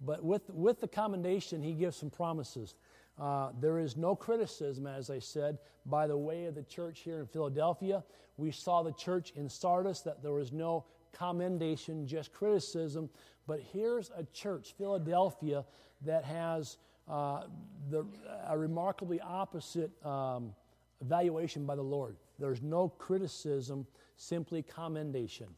[0.00, 2.74] But with, with the commendation, he gives some promises.
[3.18, 7.20] Uh, there is no criticism, as I said, by the way of the church here
[7.20, 8.02] in Philadelphia.
[8.36, 13.08] We saw the church in Sardis that there was no commendation, just criticism.
[13.46, 15.64] But here's a church, Philadelphia,
[16.02, 17.44] that has uh,
[17.90, 18.04] the,
[18.48, 20.54] a remarkably opposite um,
[21.00, 22.16] evaluation by the Lord.
[22.38, 25.48] There's no criticism, simply commendation.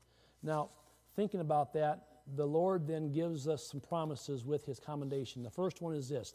[0.42, 0.70] Now,
[1.14, 5.42] thinking about that, the Lord then gives us some promises with his commendation.
[5.42, 6.34] The first one is this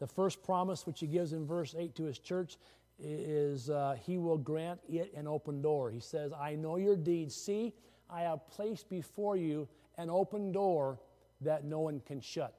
[0.00, 2.56] the first promise which he gives in verse 8 to his church
[2.98, 5.90] is uh, he will grant it an open door.
[5.90, 7.34] He says, I know your deeds.
[7.34, 7.74] See,
[8.08, 10.98] I have placed before you an open door
[11.42, 12.54] that no one can shut.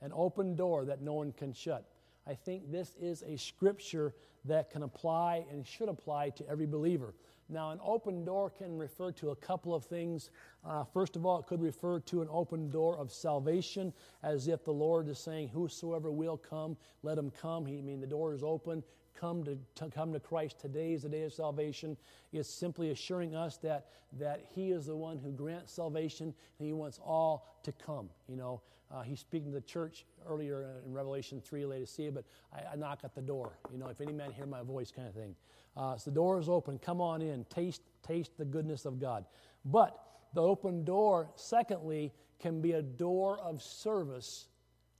[0.00, 1.88] An open door that no one can shut.
[2.26, 4.14] I think this is a scripture
[4.44, 7.14] that can apply and should apply to every believer.
[7.48, 10.30] Now, an open door can refer to a couple of things.
[10.64, 14.64] Uh, first of all, it could refer to an open door of salvation, as if
[14.64, 17.66] the Lord is saying, Whosoever will come, let him come.
[17.66, 18.82] He, I mean, the door is open.
[19.14, 20.58] Come to, to, come to Christ.
[20.58, 21.96] Today is the day of salvation.
[22.32, 26.72] It's simply assuring us that, that He is the one who grants salvation and He
[26.72, 28.08] wants all to come.
[28.26, 32.72] You know, uh, He's speaking to the church earlier in Revelation 3, Laodicea, but I,
[32.72, 33.58] I knock at the door.
[33.72, 35.34] You know, if any man hear my voice, kind of thing.
[35.76, 36.78] Uh, so the door is open.
[36.78, 37.44] Come on in.
[37.46, 39.24] Taste, taste the goodness of God.
[39.64, 39.98] But
[40.34, 44.48] the open door, secondly, can be a door of service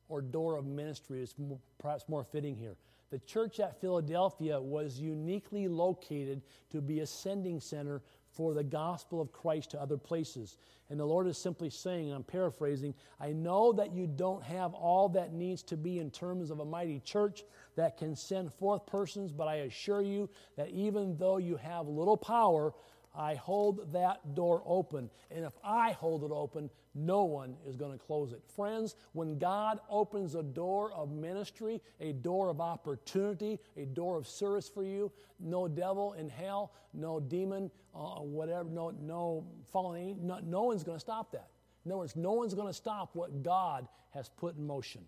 [0.09, 1.23] or door of ministry.
[1.23, 2.77] It's more, perhaps more fitting here.
[3.11, 8.01] The church at Philadelphia was uniquely located to be a sending center
[8.33, 10.57] for the gospel of Christ to other places.
[10.91, 14.75] And the Lord is simply saying, and I'm paraphrasing, I know that you don't have
[14.75, 17.45] all that needs to be in terms of a mighty church
[17.77, 22.17] that can send forth persons, but I assure you that even though you have little
[22.17, 22.75] power,
[23.15, 25.11] I hold that door open.
[25.31, 28.43] And if I hold it open, no one is going to close it.
[28.55, 34.27] Friends, when God opens a door of ministry, a door of opportunity, a door of
[34.27, 40.39] service for you, no devil in hell, no demon, uh, whatever, no, no fallen no,
[40.43, 41.49] no one's going to stop that.
[41.85, 45.03] In other words, no one's going to stop what God has put in motion.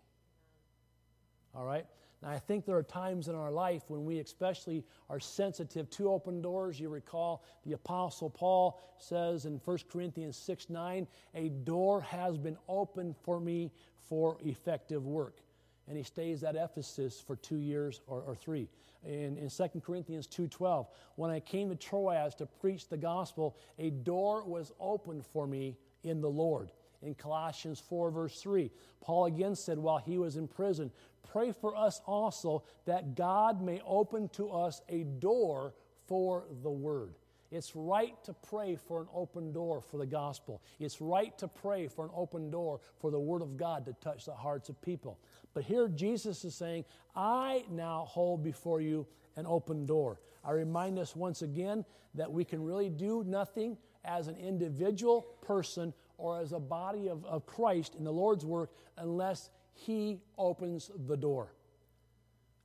[1.54, 1.86] All right?
[2.24, 6.10] Now, I think there are times in our life when we especially are sensitive to
[6.10, 6.80] open doors.
[6.80, 12.56] You recall the Apostle Paul says in 1 Corinthians 6 9, a door has been
[12.68, 13.70] opened for me
[14.08, 15.40] for effective work.
[15.86, 18.70] And he stays at Ephesus for two years or, or three.
[19.04, 23.90] In, in 2 Corinthians 2.12, when I came to Troas to preach the gospel, a
[23.90, 26.70] door was opened for me in the Lord
[27.04, 28.70] in Colossians 4, verse 3.
[29.00, 30.90] Paul again said, while he was in prison,
[31.34, 35.74] pray for us also that God may open to us a door
[36.06, 37.14] for the word.
[37.50, 40.62] It's right to pray for an open door for the gospel.
[40.78, 44.26] It's right to pray for an open door for the word of God to touch
[44.26, 45.18] the hearts of people.
[45.54, 46.84] But here Jesus is saying,
[47.16, 50.20] I now hold before you an open door.
[50.44, 55.92] I remind us once again that we can really do nothing as an individual person
[56.16, 61.16] or as a body of, of Christ in the Lord's work unless he opens the
[61.16, 61.52] door.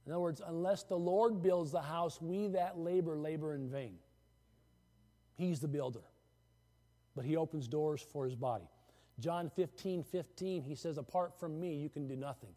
[0.05, 3.95] In other words, unless the Lord builds the house, we that labor, labor in vain.
[5.35, 6.03] He's the builder,
[7.15, 8.69] but He opens doors for His body.
[9.19, 12.51] John 15, 15, He says, Apart from me, you can do nothing.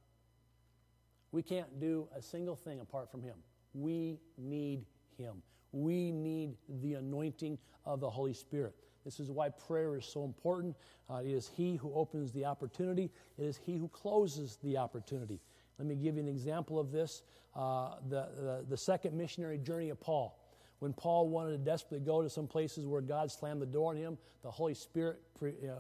[1.31, 3.37] We can't do a single thing apart from Him.
[3.75, 4.85] We need
[5.17, 5.43] Him.
[5.73, 8.75] We need the anointing of the Holy Spirit.
[9.05, 10.77] This is why prayer is so important.
[11.11, 15.41] Uh, it is He who opens the opportunity, it is He who closes the opportunity.
[15.79, 17.23] Let me give you an example of this.
[17.55, 20.39] Uh, the, the, the second missionary journey of Paul.
[20.79, 23.97] When Paul wanted to desperately go to some places where God slammed the door on
[23.97, 25.75] him, the Holy Spirit pre, uh,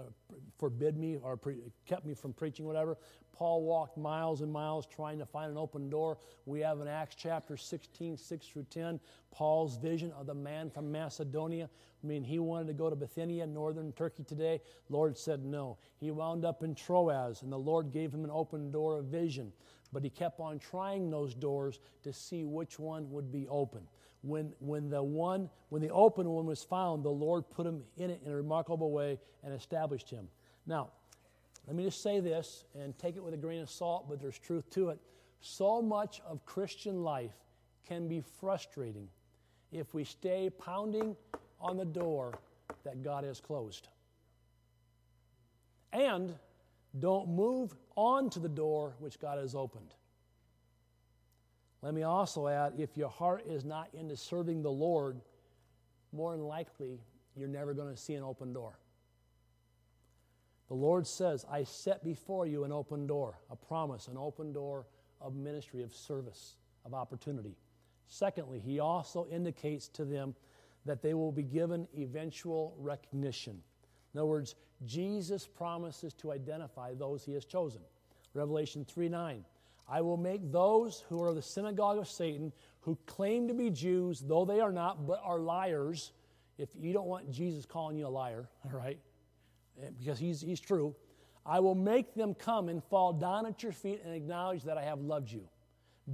[0.58, 1.56] forbid me or pre,
[1.86, 2.98] kept me from preaching, whatever.
[3.32, 6.18] Paul walked miles and miles trying to find an open door.
[6.46, 10.92] We have in Acts chapter 16, 6 through 10, Paul's vision of the man from
[10.92, 11.68] Macedonia.
[12.02, 14.60] I mean, he wanted to go to Bithynia, northern Turkey today.
[14.88, 15.78] Lord said no.
[15.98, 19.52] He wound up in Troas, and the Lord gave him an open door of vision.
[19.92, 23.86] But he kept on trying those doors to see which one would be open
[24.22, 28.10] when, when the one, when the open one was found, the Lord put him in
[28.10, 30.28] it in a remarkable way and established him.
[30.66, 30.90] Now,
[31.66, 34.38] let me just say this and take it with a grain of salt, but there's
[34.38, 34.98] truth to it.
[35.40, 37.34] So much of Christian life
[37.86, 39.08] can be frustrating
[39.70, 41.16] if we stay pounding
[41.60, 42.38] on the door
[42.84, 43.88] that God has closed.
[45.92, 46.34] And
[46.98, 49.94] don't move on to the door which God has opened.
[51.80, 55.20] Let me also add if your heart is not into serving the Lord,
[56.12, 57.00] more than likely
[57.36, 58.78] you're never going to see an open door.
[60.72, 64.86] The Lord says, I set before you an open door, a promise, an open door
[65.20, 66.56] of ministry, of service,
[66.86, 67.58] of opportunity.
[68.06, 70.34] Secondly, He also indicates to them
[70.86, 73.60] that they will be given eventual recognition.
[74.14, 74.54] In other words,
[74.86, 77.82] Jesus promises to identify those He has chosen.
[78.32, 79.44] Revelation 3 9.
[79.90, 84.22] I will make those who are the synagogue of Satan, who claim to be Jews,
[84.26, 86.12] though they are not, but are liars.
[86.56, 88.98] If you don't want Jesus calling you a liar, all right,
[89.80, 90.94] Eh, because he's, he's true,
[91.44, 94.82] I will make them come and fall down at your feet and acknowledge that I
[94.82, 95.48] have loved you.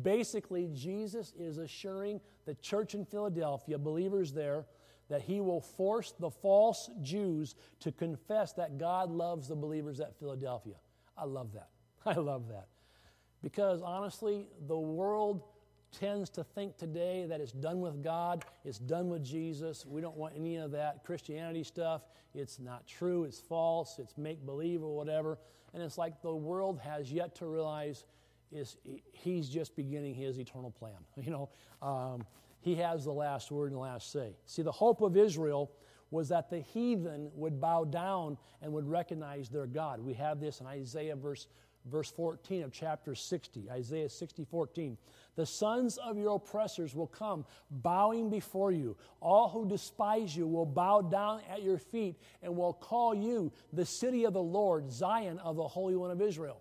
[0.02, 4.66] Basically, Jesus is assuring the church in Philadelphia, believers there,
[5.08, 10.18] that he will force the false Jews to confess that God loves the believers at
[10.18, 10.74] Philadelphia.
[11.16, 11.70] I love that.
[12.06, 12.68] I love that.
[13.42, 15.44] Because honestly, the world
[15.92, 19.86] tends to think today that it's done with God, it's done with Jesus.
[19.86, 22.02] We don't want any of that Christianity stuff.
[22.34, 25.38] It's not true, it's false, it's make believe or whatever.
[25.74, 28.04] And it's like the world has yet to realize
[28.50, 28.76] is
[29.12, 30.96] he's just beginning his eternal plan.
[31.22, 31.48] You know,
[31.82, 32.26] um,
[32.60, 34.36] he has the last word and the last say.
[34.46, 35.70] See, the hope of Israel
[36.10, 40.00] was that the heathen would bow down and would recognize their God.
[40.00, 41.46] We have this in Isaiah verse,
[41.84, 44.96] verse 14 of chapter 60, Isaiah 60, 14.
[45.38, 48.96] The sons of your oppressors will come bowing before you.
[49.22, 53.86] All who despise you will bow down at your feet and will call you the
[53.86, 56.60] city of the Lord, Zion of the Holy One of Israel.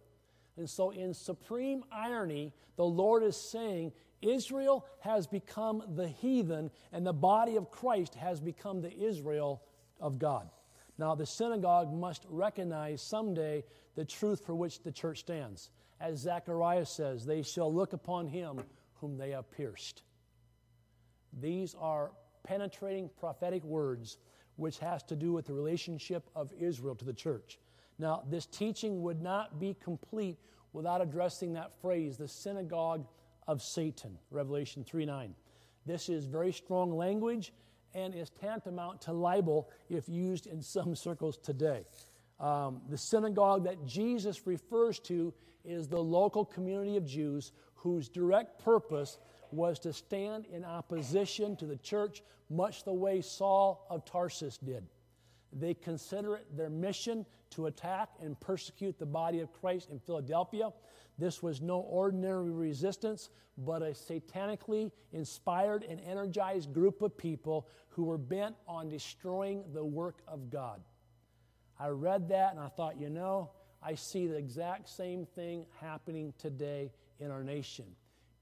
[0.57, 7.03] And so, in supreme irony, the Lord is saying, Israel has become the heathen, and
[7.03, 9.63] the body of Christ has become the Israel
[9.99, 10.51] of God.
[10.99, 13.63] Now, the synagogue must recognize someday
[13.95, 15.71] the truth for which the church stands.
[15.99, 18.61] As Zechariah says, they shall look upon him
[18.95, 20.03] whom they have pierced.
[21.39, 22.11] These are
[22.43, 24.17] penetrating prophetic words
[24.55, 27.59] which has to do with the relationship of Israel to the church.
[27.99, 30.37] Now, this teaching would not be complete
[30.73, 33.07] without addressing that phrase, the synagogue
[33.47, 35.33] of Satan, Revelation 3 9.
[35.85, 37.53] This is very strong language
[37.93, 41.85] and is tantamount to libel if used in some circles today.
[42.39, 45.33] Um, the synagogue that Jesus refers to
[45.65, 49.17] is the local community of Jews whose direct purpose
[49.51, 54.83] was to stand in opposition to the church, much the way Saul of Tarsus did.
[55.53, 60.71] They consider it their mission to attack and persecute the body of Christ in Philadelphia.
[61.17, 68.03] This was no ordinary resistance, but a satanically inspired and energized group of people who
[68.03, 70.81] were bent on destroying the work of God.
[71.79, 73.51] I read that and I thought, you know,
[73.81, 77.85] I see the exact same thing happening today in our nation.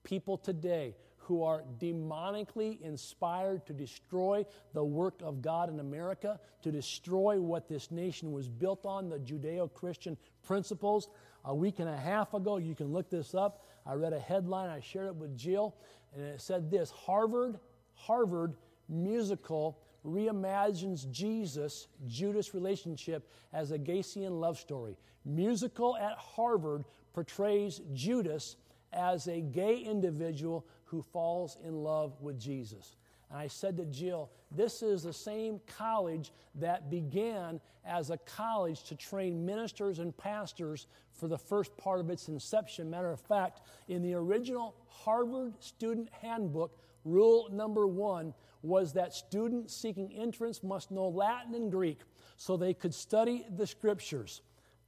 [0.04, 6.72] People today who are demonically inspired to destroy the work of God in America, to
[6.72, 11.10] destroy what this nation was built on, the Judeo Christian principles.
[11.44, 13.66] A week and a half ago, you can look this up.
[13.88, 15.76] I read a headline, I shared it with Jill,
[16.16, 17.60] and it said this Harvard,
[17.96, 18.56] Harvard
[18.88, 24.98] musical reimagines Jesus Judas relationship as a Gacyan love story.
[25.26, 28.58] Musical at Harvard portrays Judas
[28.94, 32.96] as a gay individual who falls in love with Jesus.
[33.30, 38.84] And I said to Jill, this is the same college that began as a college
[38.84, 42.90] to train ministers and pastors for the first part of its inception.
[42.90, 48.34] Matter of fact, in the original Harvard Student Handbook, rule number one
[48.66, 52.00] was that students seeking entrance must know Latin and Greek
[52.36, 54.42] so they could study the scriptures.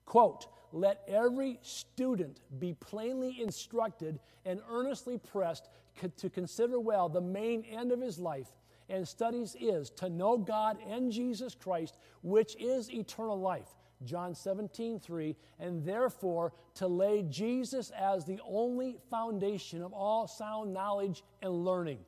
[0.06, 5.70] Quote, let every student be plainly instructed and earnestly pressed
[6.18, 8.48] to consider well the main end of his life
[8.90, 13.76] and studies is to know God and Jesus Christ, which is eternal life.
[14.06, 20.74] John 17, 3, and therefore to lay Jesus as the only foundation of all sound
[20.74, 22.00] knowledge and learning.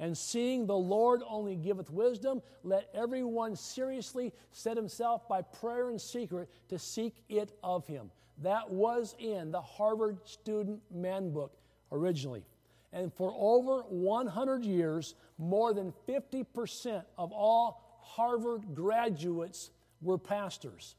[0.00, 6.00] And seeing the Lord only giveth wisdom, let everyone seriously set himself by prayer and
[6.00, 8.10] secret to seek it of him.
[8.42, 11.50] That was in the Harvard Student Manbook
[11.90, 12.44] originally.
[12.92, 19.70] And for over 100 years, more than 50% of all Harvard graduates
[20.00, 20.94] were pastors.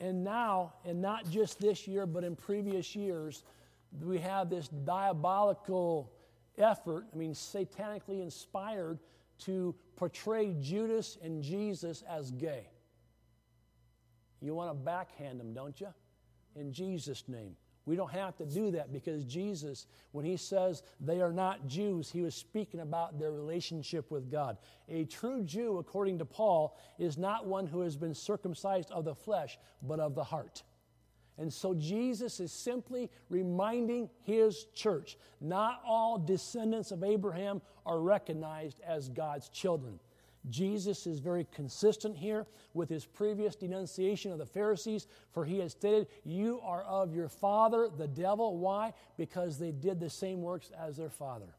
[0.00, 3.44] And now, and not just this year, but in previous years,
[4.00, 6.12] we have this diabolical
[6.58, 8.98] effort, I mean, satanically inspired,
[9.40, 12.68] to portray Judas and Jesus as gay.
[14.40, 15.88] You want to backhand them, don't you?
[16.56, 17.56] In Jesus' name.
[17.86, 22.10] We don't have to do that because Jesus, when he says they are not Jews,
[22.10, 24.58] he was speaking about their relationship with God.
[24.90, 29.14] A true Jew, according to Paul, is not one who has been circumcised of the
[29.14, 30.64] flesh, but of the heart.
[31.38, 38.80] And so Jesus is simply reminding his church not all descendants of Abraham are recognized
[38.80, 40.00] as God's children.
[40.50, 45.72] Jesus is very consistent here with his previous denunciation of the Pharisees, for he has
[45.72, 48.56] stated, You are of your father, the devil.
[48.56, 48.94] Why?
[49.16, 51.54] Because they did the same works as their father.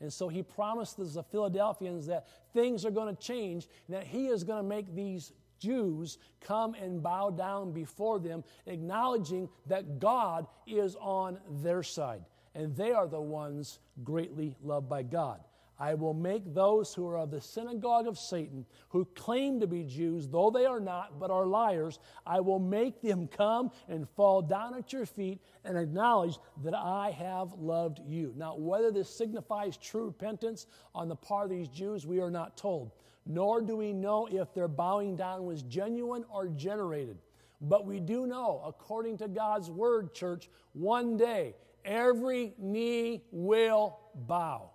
[0.00, 4.44] And so he promises the Philadelphians that things are going to change, that he is
[4.44, 10.96] going to make these Jews come and bow down before them, acknowledging that God is
[11.00, 12.24] on their side,
[12.54, 15.40] and they are the ones greatly loved by God.
[15.78, 19.82] I will make those who are of the synagogue of Satan, who claim to be
[19.82, 24.40] Jews, though they are not, but are liars, I will make them come and fall
[24.40, 28.32] down at your feet and acknowledge that I have loved you.
[28.36, 32.56] Now, whether this signifies true repentance on the part of these Jews, we are not
[32.56, 32.92] told.
[33.26, 37.18] Nor do we know if their bowing down was genuine or generated.
[37.60, 41.54] But we do know, according to God's word, church, one day
[41.84, 44.70] every knee will bow.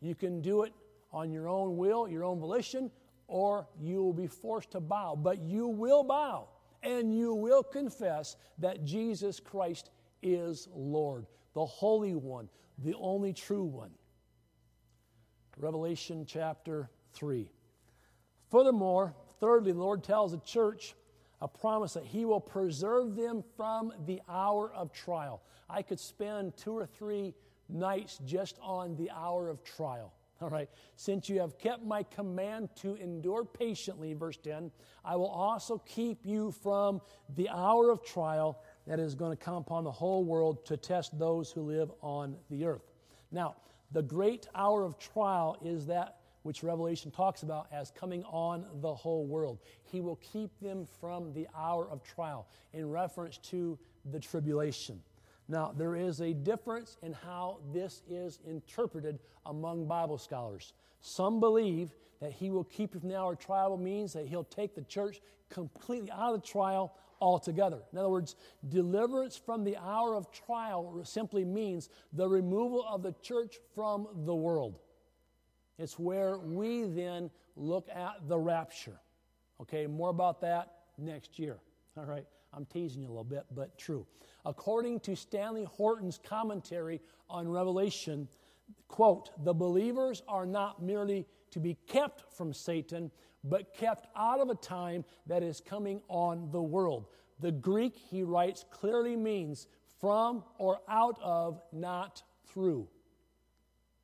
[0.00, 0.72] You can do it
[1.12, 2.90] on your own will, your own volition,
[3.28, 5.14] or you will be forced to bow.
[5.14, 6.48] But you will bow
[6.82, 9.90] and you will confess that Jesus Christ
[10.22, 12.48] is Lord, the Holy One,
[12.78, 13.90] the only true one.
[15.58, 17.50] Revelation chapter 3.
[18.50, 20.94] Furthermore, thirdly, the Lord tells the church
[21.40, 25.42] a promise that He will preserve them from the hour of trial.
[25.68, 27.34] I could spend two or three
[27.68, 30.12] nights just on the hour of trial.
[30.42, 30.68] All right.
[30.96, 34.70] Since you have kept my command to endure patiently, verse 10,
[35.04, 37.00] I will also keep you from
[37.36, 41.18] the hour of trial that is going to come upon the whole world to test
[41.18, 42.90] those who live on the earth.
[43.30, 43.56] Now,
[43.92, 48.94] the great hour of trial is that which Revelation talks about as coming on the
[48.94, 49.58] whole world.
[49.82, 53.78] He will keep them from the hour of trial in reference to
[54.10, 55.00] the tribulation.
[55.48, 60.72] Now, there is a difference in how this is interpreted among Bible scholars.
[61.00, 64.44] Some believe that he will keep you from the hour of trial means that he'll
[64.44, 67.80] take the church completely out of the trial altogether.
[67.92, 68.36] In other words,
[68.68, 74.34] deliverance from the hour of trial simply means the removal of the church from the
[74.34, 74.78] world.
[75.80, 79.00] It's where we then look at the rapture.
[79.62, 81.56] Okay, more about that next year.
[81.96, 84.06] All right, I'm teasing you a little bit, but true.
[84.44, 87.00] According to Stanley Horton's commentary
[87.30, 88.28] on Revelation,
[88.88, 93.10] quote, the believers are not merely to be kept from Satan,
[93.42, 97.06] but kept out of a time that is coming on the world.
[97.40, 99.66] The Greek, he writes, clearly means
[99.98, 102.86] from or out of, not through.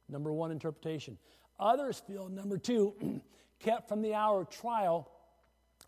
[0.09, 1.19] Number one interpretation.
[1.59, 2.95] Others feel, number two,
[3.59, 5.11] kept from the hour of trial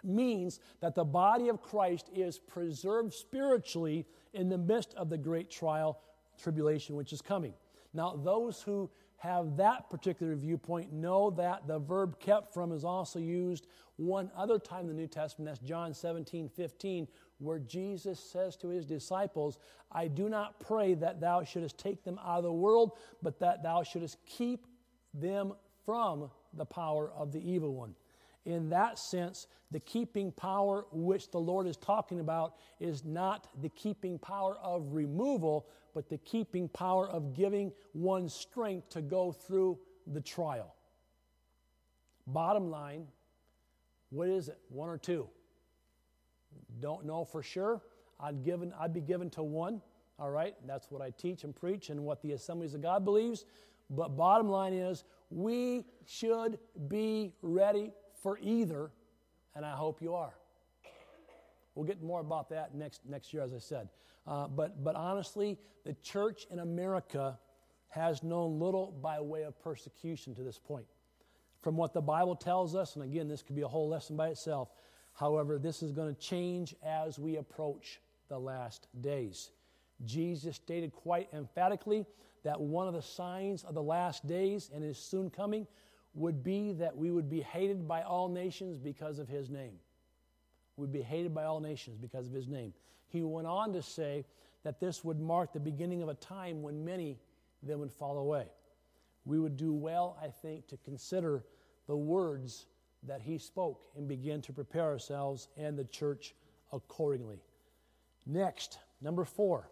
[0.04, 5.50] means that the body of Christ is preserved spiritually in the midst of the great
[5.50, 6.00] trial,
[6.40, 7.52] tribulation, which is coming.
[7.92, 13.18] Now, those who have that particular viewpoint know that the verb kept from is also
[13.18, 13.66] used
[13.96, 15.48] one other time in the New Testament.
[15.48, 17.08] That's John 17, 15,
[17.38, 19.58] where Jesus says to his disciples,
[19.90, 23.64] I do not pray that thou shouldest take them out of the world, but that
[23.64, 24.66] thou shouldest keep
[25.14, 25.52] them
[25.84, 27.94] from the power of the evil one
[28.48, 33.68] in that sense, the keeping power which the Lord is talking about is not the
[33.68, 39.78] keeping power of removal, but the keeping power of giving one strength to go through
[40.06, 40.74] the trial.
[42.26, 43.06] Bottom line,
[44.10, 44.58] what is it?
[44.70, 45.28] One or two?
[46.80, 47.82] Don't know for sure.
[48.18, 49.82] I'd, given, I'd be given to one.
[50.18, 53.44] All right, that's what I teach and preach and what the Assemblies of God believes.
[53.90, 56.58] But bottom line is, we should
[56.88, 58.90] be ready for either,
[59.54, 60.34] and I hope you are.
[61.74, 63.88] We'll get more about that next, next year, as I said.
[64.26, 67.38] Uh, but, but honestly, the church in America
[67.88, 70.86] has known little by way of persecution to this point.
[71.62, 74.28] From what the Bible tells us, and again, this could be a whole lesson by
[74.28, 74.70] itself,
[75.14, 79.50] however, this is going to change as we approach the last days.
[80.04, 82.06] Jesus stated quite emphatically
[82.44, 85.66] that one of the signs of the last days and his soon coming
[86.14, 89.74] would be that we would be hated by all nations because of his name.
[90.76, 92.72] We'd be hated by all nations because of his name.
[93.08, 94.24] He went on to say
[94.62, 97.18] that this would mark the beginning of a time when many
[97.62, 98.46] then would fall away.
[99.24, 101.44] We would do well, I think, to consider
[101.86, 102.66] the words
[103.06, 106.34] that he spoke and begin to prepare ourselves and the church
[106.72, 107.42] accordingly.
[108.26, 109.68] Next, number four,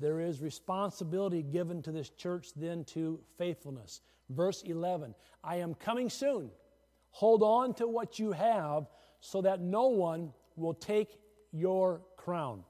[0.00, 4.00] there is responsibility given to this church then to faithfulness.
[4.30, 6.50] Verse 11 I am coming soon.
[7.10, 8.86] Hold on to what you have
[9.20, 11.18] so that no one will take
[11.52, 12.62] your crown.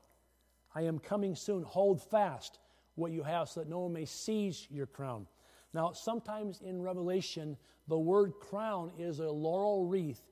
[0.75, 1.63] I am coming soon.
[1.63, 2.59] Hold fast
[2.95, 5.27] what you have so that no one may seize your crown.
[5.73, 7.57] Now, sometimes in Revelation,
[7.87, 10.23] the word crown is a laurel wreath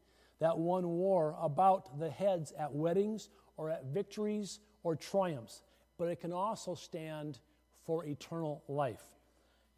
[0.40, 5.62] that one wore about the heads at weddings or at victories or triumphs,
[5.98, 7.38] but it can also stand
[7.84, 9.02] for eternal life.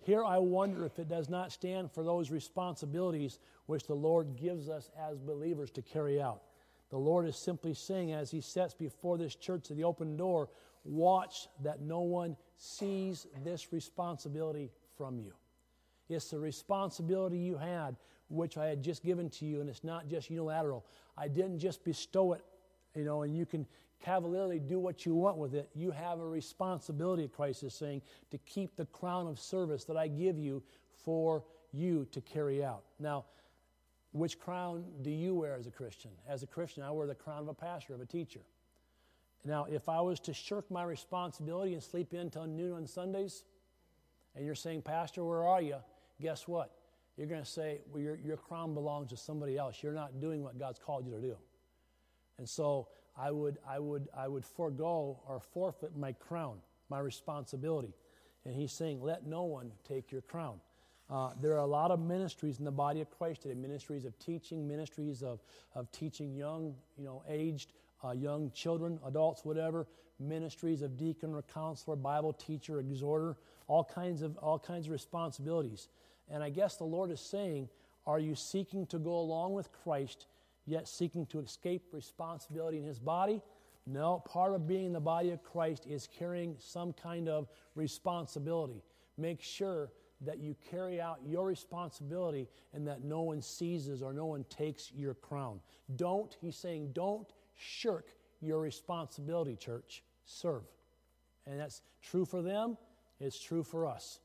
[0.02, 4.68] Here I wonder if it does not stand for those responsibilities which the Lord gives
[4.68, 6.42] us as believers to carry out.
[6.90, 10.48] The Lord is simply saying, as He sets before this church the open door,
[10.84, 15.32] watch that no one sees this responsibility from you.
[16.08, 17.96] It's the responsibility you had,
[18.28, 20.84] which I had just given to you, and it's not just unilateral.
[21.16, 22.44] I didn't just bestow it,
[22.94, 23.66] you know, and you can
[24.04, 25.68] cavalierly do what you want with it.
[25.74, 30.08] You have a responsibility, Christ is saying, to keep the crown of service that I
[30.08, 30.62] give you
[31.04, 32.82] for you to carry out.
[32.98, 33.24] Now,
[34.12, 36.10] which crown do you wear as a Christian?
[36.28, 38.40] As a Christian, I wear the crown of a pastor, of a teacher.
[39.44, 43.44] Now, if I was to shirk my responsibility and sleep in till noon on Sundays,
[44.34, 45.76] and you're saying, Pastor, where are you?
[46.20, 46.72] Guess what?
[47.16, 49.82] You're going to say, well, your, your crown belongs to somebody else.
[49.82, 51.36] You're not doing what God's called you to do.
[52.38, 52.88] And so
[53.20, 56.56] I would, I would, I would forego or forfeit my crown,
[56.88, 57.92] my responsibility.
[58.44, 60.60] And he's saying, let no one take your crown.
[61.10, 64.18] Uh, there are a lot of ministries in the body of Christ today ministries of
[64.18, 65.40] teaching, ministries of,
[65.74, 67.72] of teaching young, you know, aged,
[68.04, 69.86] uh, young children, adults, whatever,
[70.18, 75.88] ministries of deacon or counselor, Bible teacher, exhorter, all kinds of, all kinds of responsibilities.
[76.30, 77.68] And I guess the Lord is saying,
[78.06, 80.26] are you seeking to go along with Christ,
[80.66, 83.42] yet seeking to escape responsibility in his body?
[83.86, 88.82] No, part of being the body of Christ is carrying some kind of responsibility.
[89.16, 89.90] Make sure
[90.22, 94.92] that you carry out your responsibility and that no one seizes or no one takes
[94.92, 95.60] your crown.
[95.96, 98.08] Don't, he's saying, don't shirk
[98.40, 100.02] your responsibility, church.
[100.24, 100.64] Serve.
[101.46, 102.76] And that's true for them,
[103.18, 104.20] it's true for us.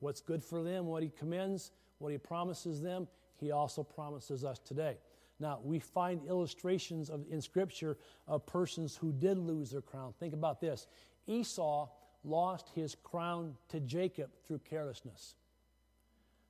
[0.00, 4.58] What's good for them, what he commends, what he promises them, he also promises us
[4.58, 4.98] today.
[5.40, 10.12] Now, we find illustrations of, in Scripture of persons who did lose their crown.
[10.18, 10.86] Think about this
[11.26, 11.88] Esau
[12.24, 15.36] lost his crown to Jacob through carelessness.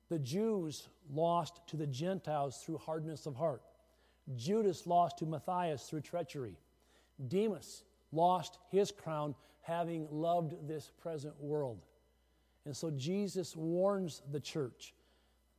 [0.09, 3.61] The Jews lost to the Gentiles through hardness of heart.
[4.35, 6.55] Judas lost to Matthias through treachery.
[7.27, 11.85] Demas lost his crown having loved this present world.
[12.65, 14.93] And so Jesus warns the church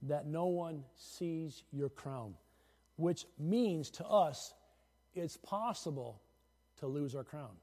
[0.03, 2.35] that no one sees your crown,
[3.01, 4.55] which means to us
[5.15, 6.21] it's possible
[6.79, 7.57] to lose our crown.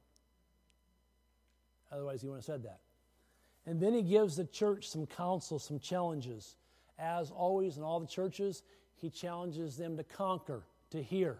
[1.92, 2.80] Otherwise, he wouldn't have said that.
[3.66, 6.56] And then he gives the church some counsel, some challenges.
[7.00, 8.64] As always in all the churches,
[8.96, 11.40] he challenges them to conquer, to hear.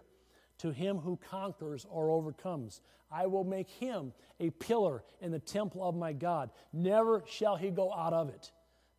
[0.58, 2.80] To him who conquers or overcomes,
[3.10, 6.50] I will make him a pillar in the temple of my God.
[6.72, 8.50] Never shall he go out of it.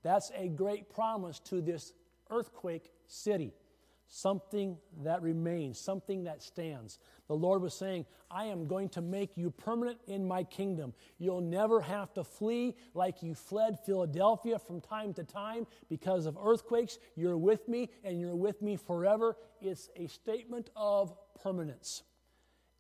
[0.04, 1.94] That's a great promise to this
[2.30, 3.54] earthquake city
[4.10, 6.98] something that remains, something that stands.
[7.28, 10.94] The Lord was saying, I am going to make you permanent in my kingdom.
[11.20, 16.38] You'll never have to flee like you fled Philadelphia from time to time because of
[16.44, 16.98] earthquakes.
[17.16, 19.38] You're with me and you're with me forever.
[19.62, 22.02] It's a statement of permanence.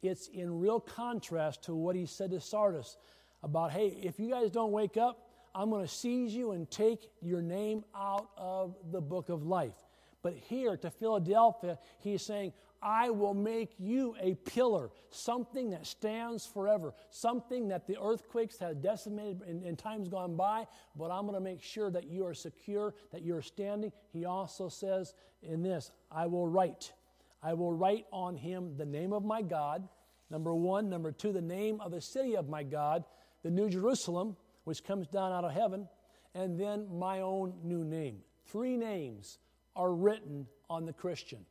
[0.02, 2.98] It's in real contrast to what he said to Sardis
[3.44, 7.10] about, hey, if you guys don't wake up, I'm going to seize you and take
[7.22, 9.76] your name out of the book of life.
[10.22, 16.46] But here to Philadelphia, he's saying, I will make you a pillar, something that stands
[16.46, 20.66] forever, something that the earthquakes have decimated in, in times gone by,
[20.96, 23.92] but I'm going to make sure that you are secure, that you're standing.
[24.12, 26.94] He also says in this, I will write.
[27.42, 29.88] I will write on him the name of my God,
[30.30, 30.90] number one.
[30.90, 33.04] Number two, the name of the city of my God,
[33.44, 35.88] the New Jerusalem, which comes down out of heaven,
[36.36, 38.20] and then my own new name.
[38.46, 39.38] Three names
[39.80, 41.46] are written on the Christian.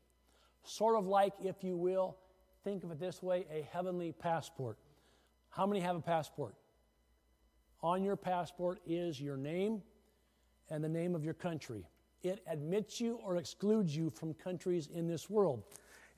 [0.63, 2.19] Sort of like, if you will,
[2.63, 4.77] think of it this way a heavenly passport.
[5.49, 6.55] How many have a passport?
[7.83, 9.81] On your passport is your name
[10.69, 11.87] and the name of your country.
[12.23, 15.63] It admits you or excludes you from countries in this world.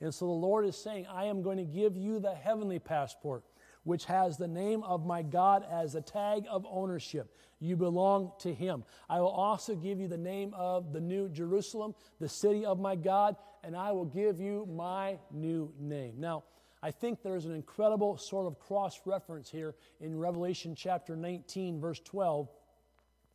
[0.01, 3.45] And so the Lord is saying, I am going to give you the heavenly passport
[3.83, 7.35] which has the name of my God as a tag of ownership.
[7.59, 8.83] You belong to him.
[9.09, 12.95] I will also give you the name of the new Jerusalem, the city of my
[12.95, 16.15] God, and I will give you my new name.
[16.17, 16.43] Now,
[16.83, 21.99] I think there's an incredible sort of cross reference here in Revelation chapter 19, verse
[21.99, 22.49] 12,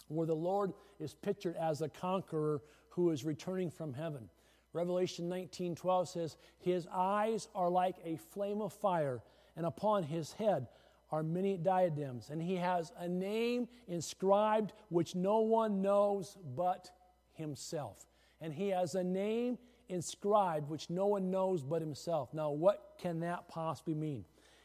[0.09, 4.29] where the Lord is pictured as a conqueror who is returning from heaven.
[4.73, 9.23] Revelation 19:12 says, "His eyes are like a flame of fire,
[9.57, 10.69] and upon his head
[11.11, 16.91] are many diadems, and he has a name inscribed which no one knows but
[17.33, 18.07] himself.
[18.41, 22.35] And he has a name inscribed which no one knows but himself.
[22.35, 24.25] Now, what can that possibly mean?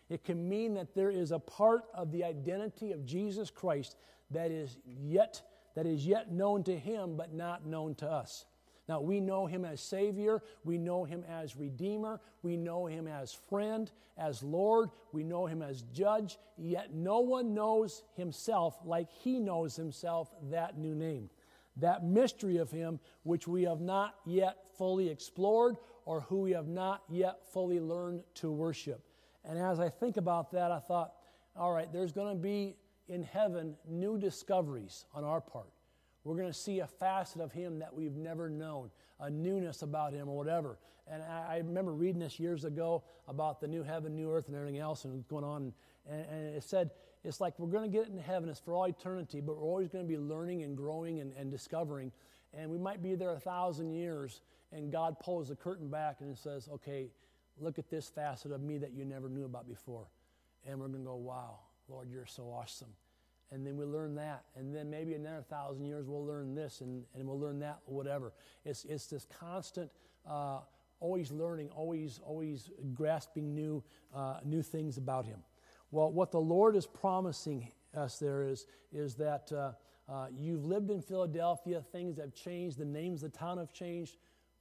[0.10, 3.96] It can mean that there is a part of the identity of Jesus Christ
[4.32, 5.42] that is yet
[5.76, 8.46] that is yet known to him but not known to us.
[8.88, 13.34] Now, we know him as Savior, we know him as Redeemer, we know him as
[13.34, 19.40] friend, as Lord, we know him as Judge, yet no one knows himself like he
[19.40, 21.30] knows himself that new name.
[21.78, 26.68] that mystery of Him which we have not yet fully explored or who we have
[26.68, 29.02] not yet fully learned to worship.
[29.46, 31.14] And as I think about that, I thought,
[31.56, 32.76] all right, there's going to be
[33.08, 35.70] in heaven new discoveries on our part.
[36.24, 40.14] We're going to see a facet of Him that we've never known, a newness about
[40.14, 40.78] Him or whatever.
[41.12, 44.56] And I, I remember reading this years ago about the new heaven, new earth, and
[44.56, 45.74] everything else, and going on.
[46.10, 46.92] And, and it said,
[47.24, 49.64] it's like we're going to get it in heaven, it's for all eternity, but we're
[49.64, 52.12] always going to be learning and growing and, and discovering.
[52.54, 54.42] And we might be there a thousand years,
[54.72, 57.08] and God pulls the curtain back and says, okay,
[57.60, 60.08] look at this facet of me that you never knew about before.
[60.68, 62.90] And we're going to go, wow, Lord, you're so awesome
[63.52, 64.44] and then we learn that.
[64.56, 68.34] And then maybe another thousand years we'll learn this and, and we'll learn that, whatever.
[68.66, 69.92] It's, it's this constant,
[70.30, 70.60] uh,
[71.00, 73.84] always learning, always, always grasping new,
[74.16, 75.40] uh, new things about Him.
[75.92, 79.72] Well, what the Lord is promising us there is, is that uh,
[80.10, 84.18] uh you've lived in Philadelphia, things have changed, the names of the town have changed,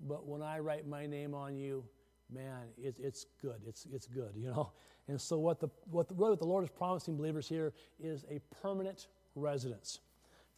[0.09, 1.85] but when I write my name on you,
[2.33, 3.61] man, it, it's good.
[3.67, 4.73] It's, it's good, you know.
[5.09, 8.41] And so, what the, what, the, what the Lord is promising believers here is a
[8.63, 9.99] permanent residence.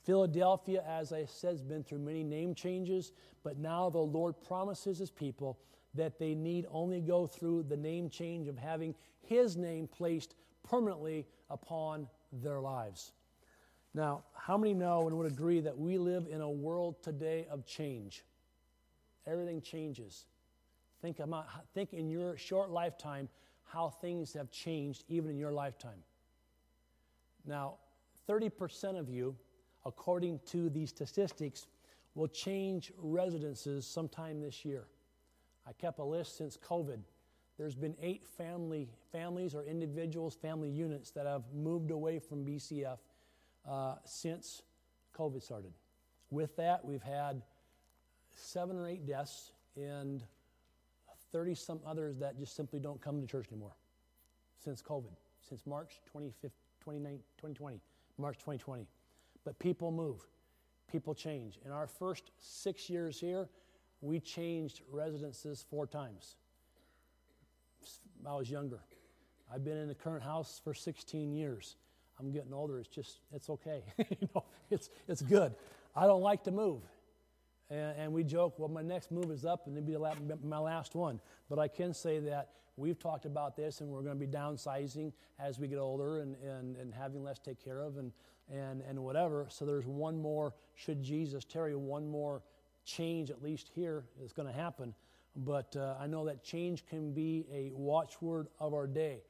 [0.04, 3.12] Philadelphia, as I said, has been through many name changes,
[3.44, 5.58] but now the Lord promises his people
[5.94, 10.34] that they need only go through the name change of having his name placed
[10.68, 13.12] permanently upon their lives.
[13.94, 17.66] Now, how many know and would agree that we live in a world today of
[17.66, 18.24] change?
[19.26, 20.24] Everything changes.
[21.02, 23.28] Think, about, think in your short lifetime
[23.64, 26.02] how things have changed even in your lifetime.
[27.44, 27.74] Now,
[28.28, 29.34] 30% of you,
[29.84, 31.66] according to these statistics,
[32.14, 34.84] will change residences sometime this year.
[35.66, 37.00] I kept a list since COVID.
[37.58, 42.98] There's been eight family families or individuals, family units that have moved away from BCF
[43.68, 44.62] uh, since
[45.16, 45.72] COVID started.
[46.30, 47.42] With that, we've had
[48.34, 50.22] seven or eight deaths and
[51.32, 53.74] 30 some others that just simply don't come to church anymore
[54.62, 57.80] since COVID, since March 2020,
[58.18, 58.86] March 2020.
[59.44, 60.26] But people move,
[60.90, 61.58] people change.
[61.64, 63.48] In our first six years here,
[64.00, 66.36] we changed residences four times.
[68.26, 68.80] I was younger.
[69.52, 71.76] I've been in the current house for 16 years.
[72.18, 72.78] I'm getting older.
[72.78, 73.82] It's just, it's okay.
[73.98, 75.54] you know, it's, it's good.
[75.96, 76.82] I don't like to move.
[77.72, 80.94] And, and, we joke, well, my next move is up and it'll be my last
[80.94, 81.20] one.
[81.48, 85.12] But I can say that we've talked about this and we're going to be downsizing
[85.40, 88.12] as we get older and, and, and having less to take care of and,
[88.52, 89.46] and, and whatever.
[89.48, 92.42] So there's one more, should Jesus tarry, one more
[92.84, 94.94] change, at least here, is going to happen.
[95.34, 99.22] But uh, I know that change can be a watchword of our day.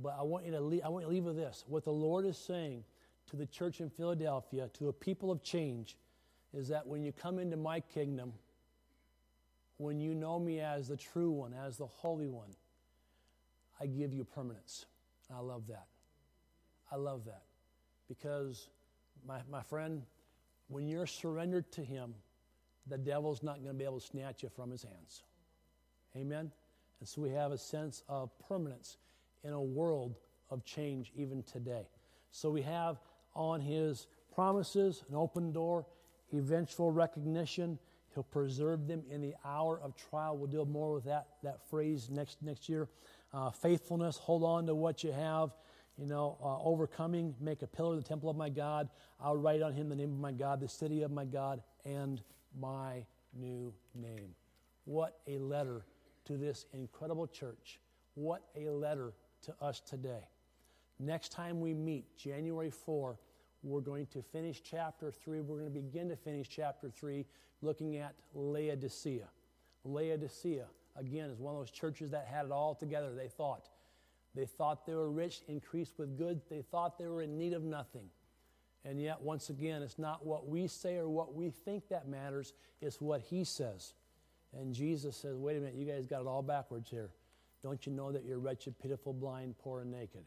[0.00, 1.64] But I want you to leave, I want you to leave with this.
[1.68, 2.82] What the Lord is saying
[3.30, 5.96] to the church in Philadelphia, to a people of change,
[6.56, 8.32] is that when you come into my kingdom,
[9.78, 12.50] when you know me as the true one, as the holy one,
[13.80, 14.86] I give you permanence.
[15.34, 15.86] I love that.
[16.92, 17.42] I love that.
[18.08, 18.68] Because,
[19.26, 20.02] my, my friend,
[20.68, 22.14] when you're surrendered to Him,
[22.86, 25.22] the devil's not going to be able to snatch you from His hands.
[26.16, 26.52] Amen?
[27.00, 28.98] And so we have a sense of permanence
[29.42, 30.14] in a world
[30.50, 31.86] of change even today.
[32.30, 32.98] So we have
[33.34, 35.86] on His promises an open door
[36.32, 37.78] eventual recognition.
[38.14, 40.36] He'll preserve them in the hour of trial.
[40.36, 42.88] We'll deal more with that, that phrase next, next year.
[43.32, 45.50] Uh, faithfulness, hold on to what you have.
[45.98, 48.88] You know, uh, overcoming, make a pillar of the temple of my God.
[49.20, 52.20] I'll write on him the name of my God, the city of my God, and
[52.58, 54.34] my new name.
[54.84, 55.84] What a letter
[56.26, 57.80] to this incredible church.
[58.14, 59.12] What a letter
[59.42, 60.28] to us today.
[60.98, 63.18] Next time we meet, January 4,
[63.64, 65.40] we're going to finish chapter 3.
[65.40, 67.24] We're going to begin to finish chapter 3
[67.62, 69.26] looking at Laodicea.
[69.84, 73.68] Laodicea, again, is one of those churches that had it all together, they thought.
[74.34, 76.44] They thought they were rich, increased with goods.
[76.48, 78.10] They thought they were in need of nothing.
[78.84, 82.52] And yet, once again, it's not what we say or what we think that matters,
[82.82, 83.94] it's what He says.
[84.52, 87.10] And Jesus says, wait a minute, you guys got it all backwards here.
[87.62, 90.24] Don't you know that you're wretched, pitiful, blind, poor, and naked?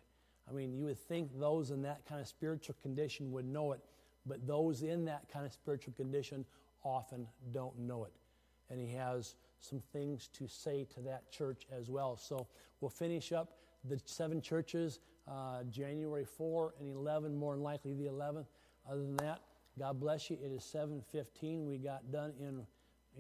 [0.50, 3.82] I mean, you would think those in that kind of spiritual condition would know it,
[4.26, 6.46] but those in that kind of spiritual condition
[6.84, 8.14] often don't know it.
[8.70, 12.18] And he has some things to say to that church as well.
[12.18, 12.48] So
[12.80, 18.06] we'll finish up the seven churches uh, January 4 and 11, more than likely the
[18.06, 18.46] 11th.
[18.90, 19.42] Other than that,
[19.78, 20.38] God bless you.
[20.42, 21.68] It is 7:15.
[21.68, 22.66] We got done in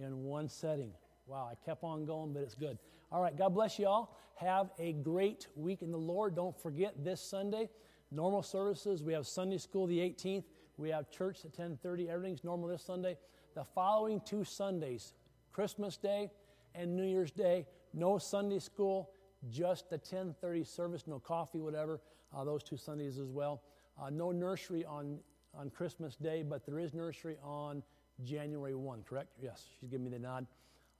[0.01, 0.93] in one setting.
[1.27, 2.77] Wow, I kept on going, but it's good.
[3.11, 4.17] All right, God bless you all.
[4.35, 6.35] Have a great week in the Lord.
[6.35, 7.69] Don't forget this Sunday,
[8.11, 9.01] normal services.
[9.01, 10.43] We have Sunday school the 18th.
[10.75, 12.09] We have church at 10:30.
[12.09, 13.17] Everything's normal this Sunday.
[13.55, 15.13] The following two Sundays,
[15.53, 16.29] Christmas Day
[16.75, 19.09] and New Year's Day, no Sunday school,
[19.49, 22.01] just the 10:30 service, no coffee, whatever.
[22.33, 23.63] Uh, those two Sundays as well.
[23.97, 25.19] Uh, no nursery on
[25.53, 27.81] on Christmas Day, but there is nursery on
[28.23, 29.03] January 1.
[29.03, 29.31] Correct?
[29.41, 30.45] Yes, she's giving me the nod.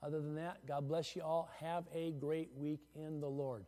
[0.04, 1.50] Other than that, God bless you all.
[1.60, 3.66] Have a great week in the Lord.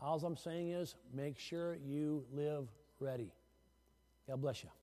[0.00, 2.68] All I'm saying is make sure you live
[2.98, 3.32] ready.
[4.28, 4.70] God bless you.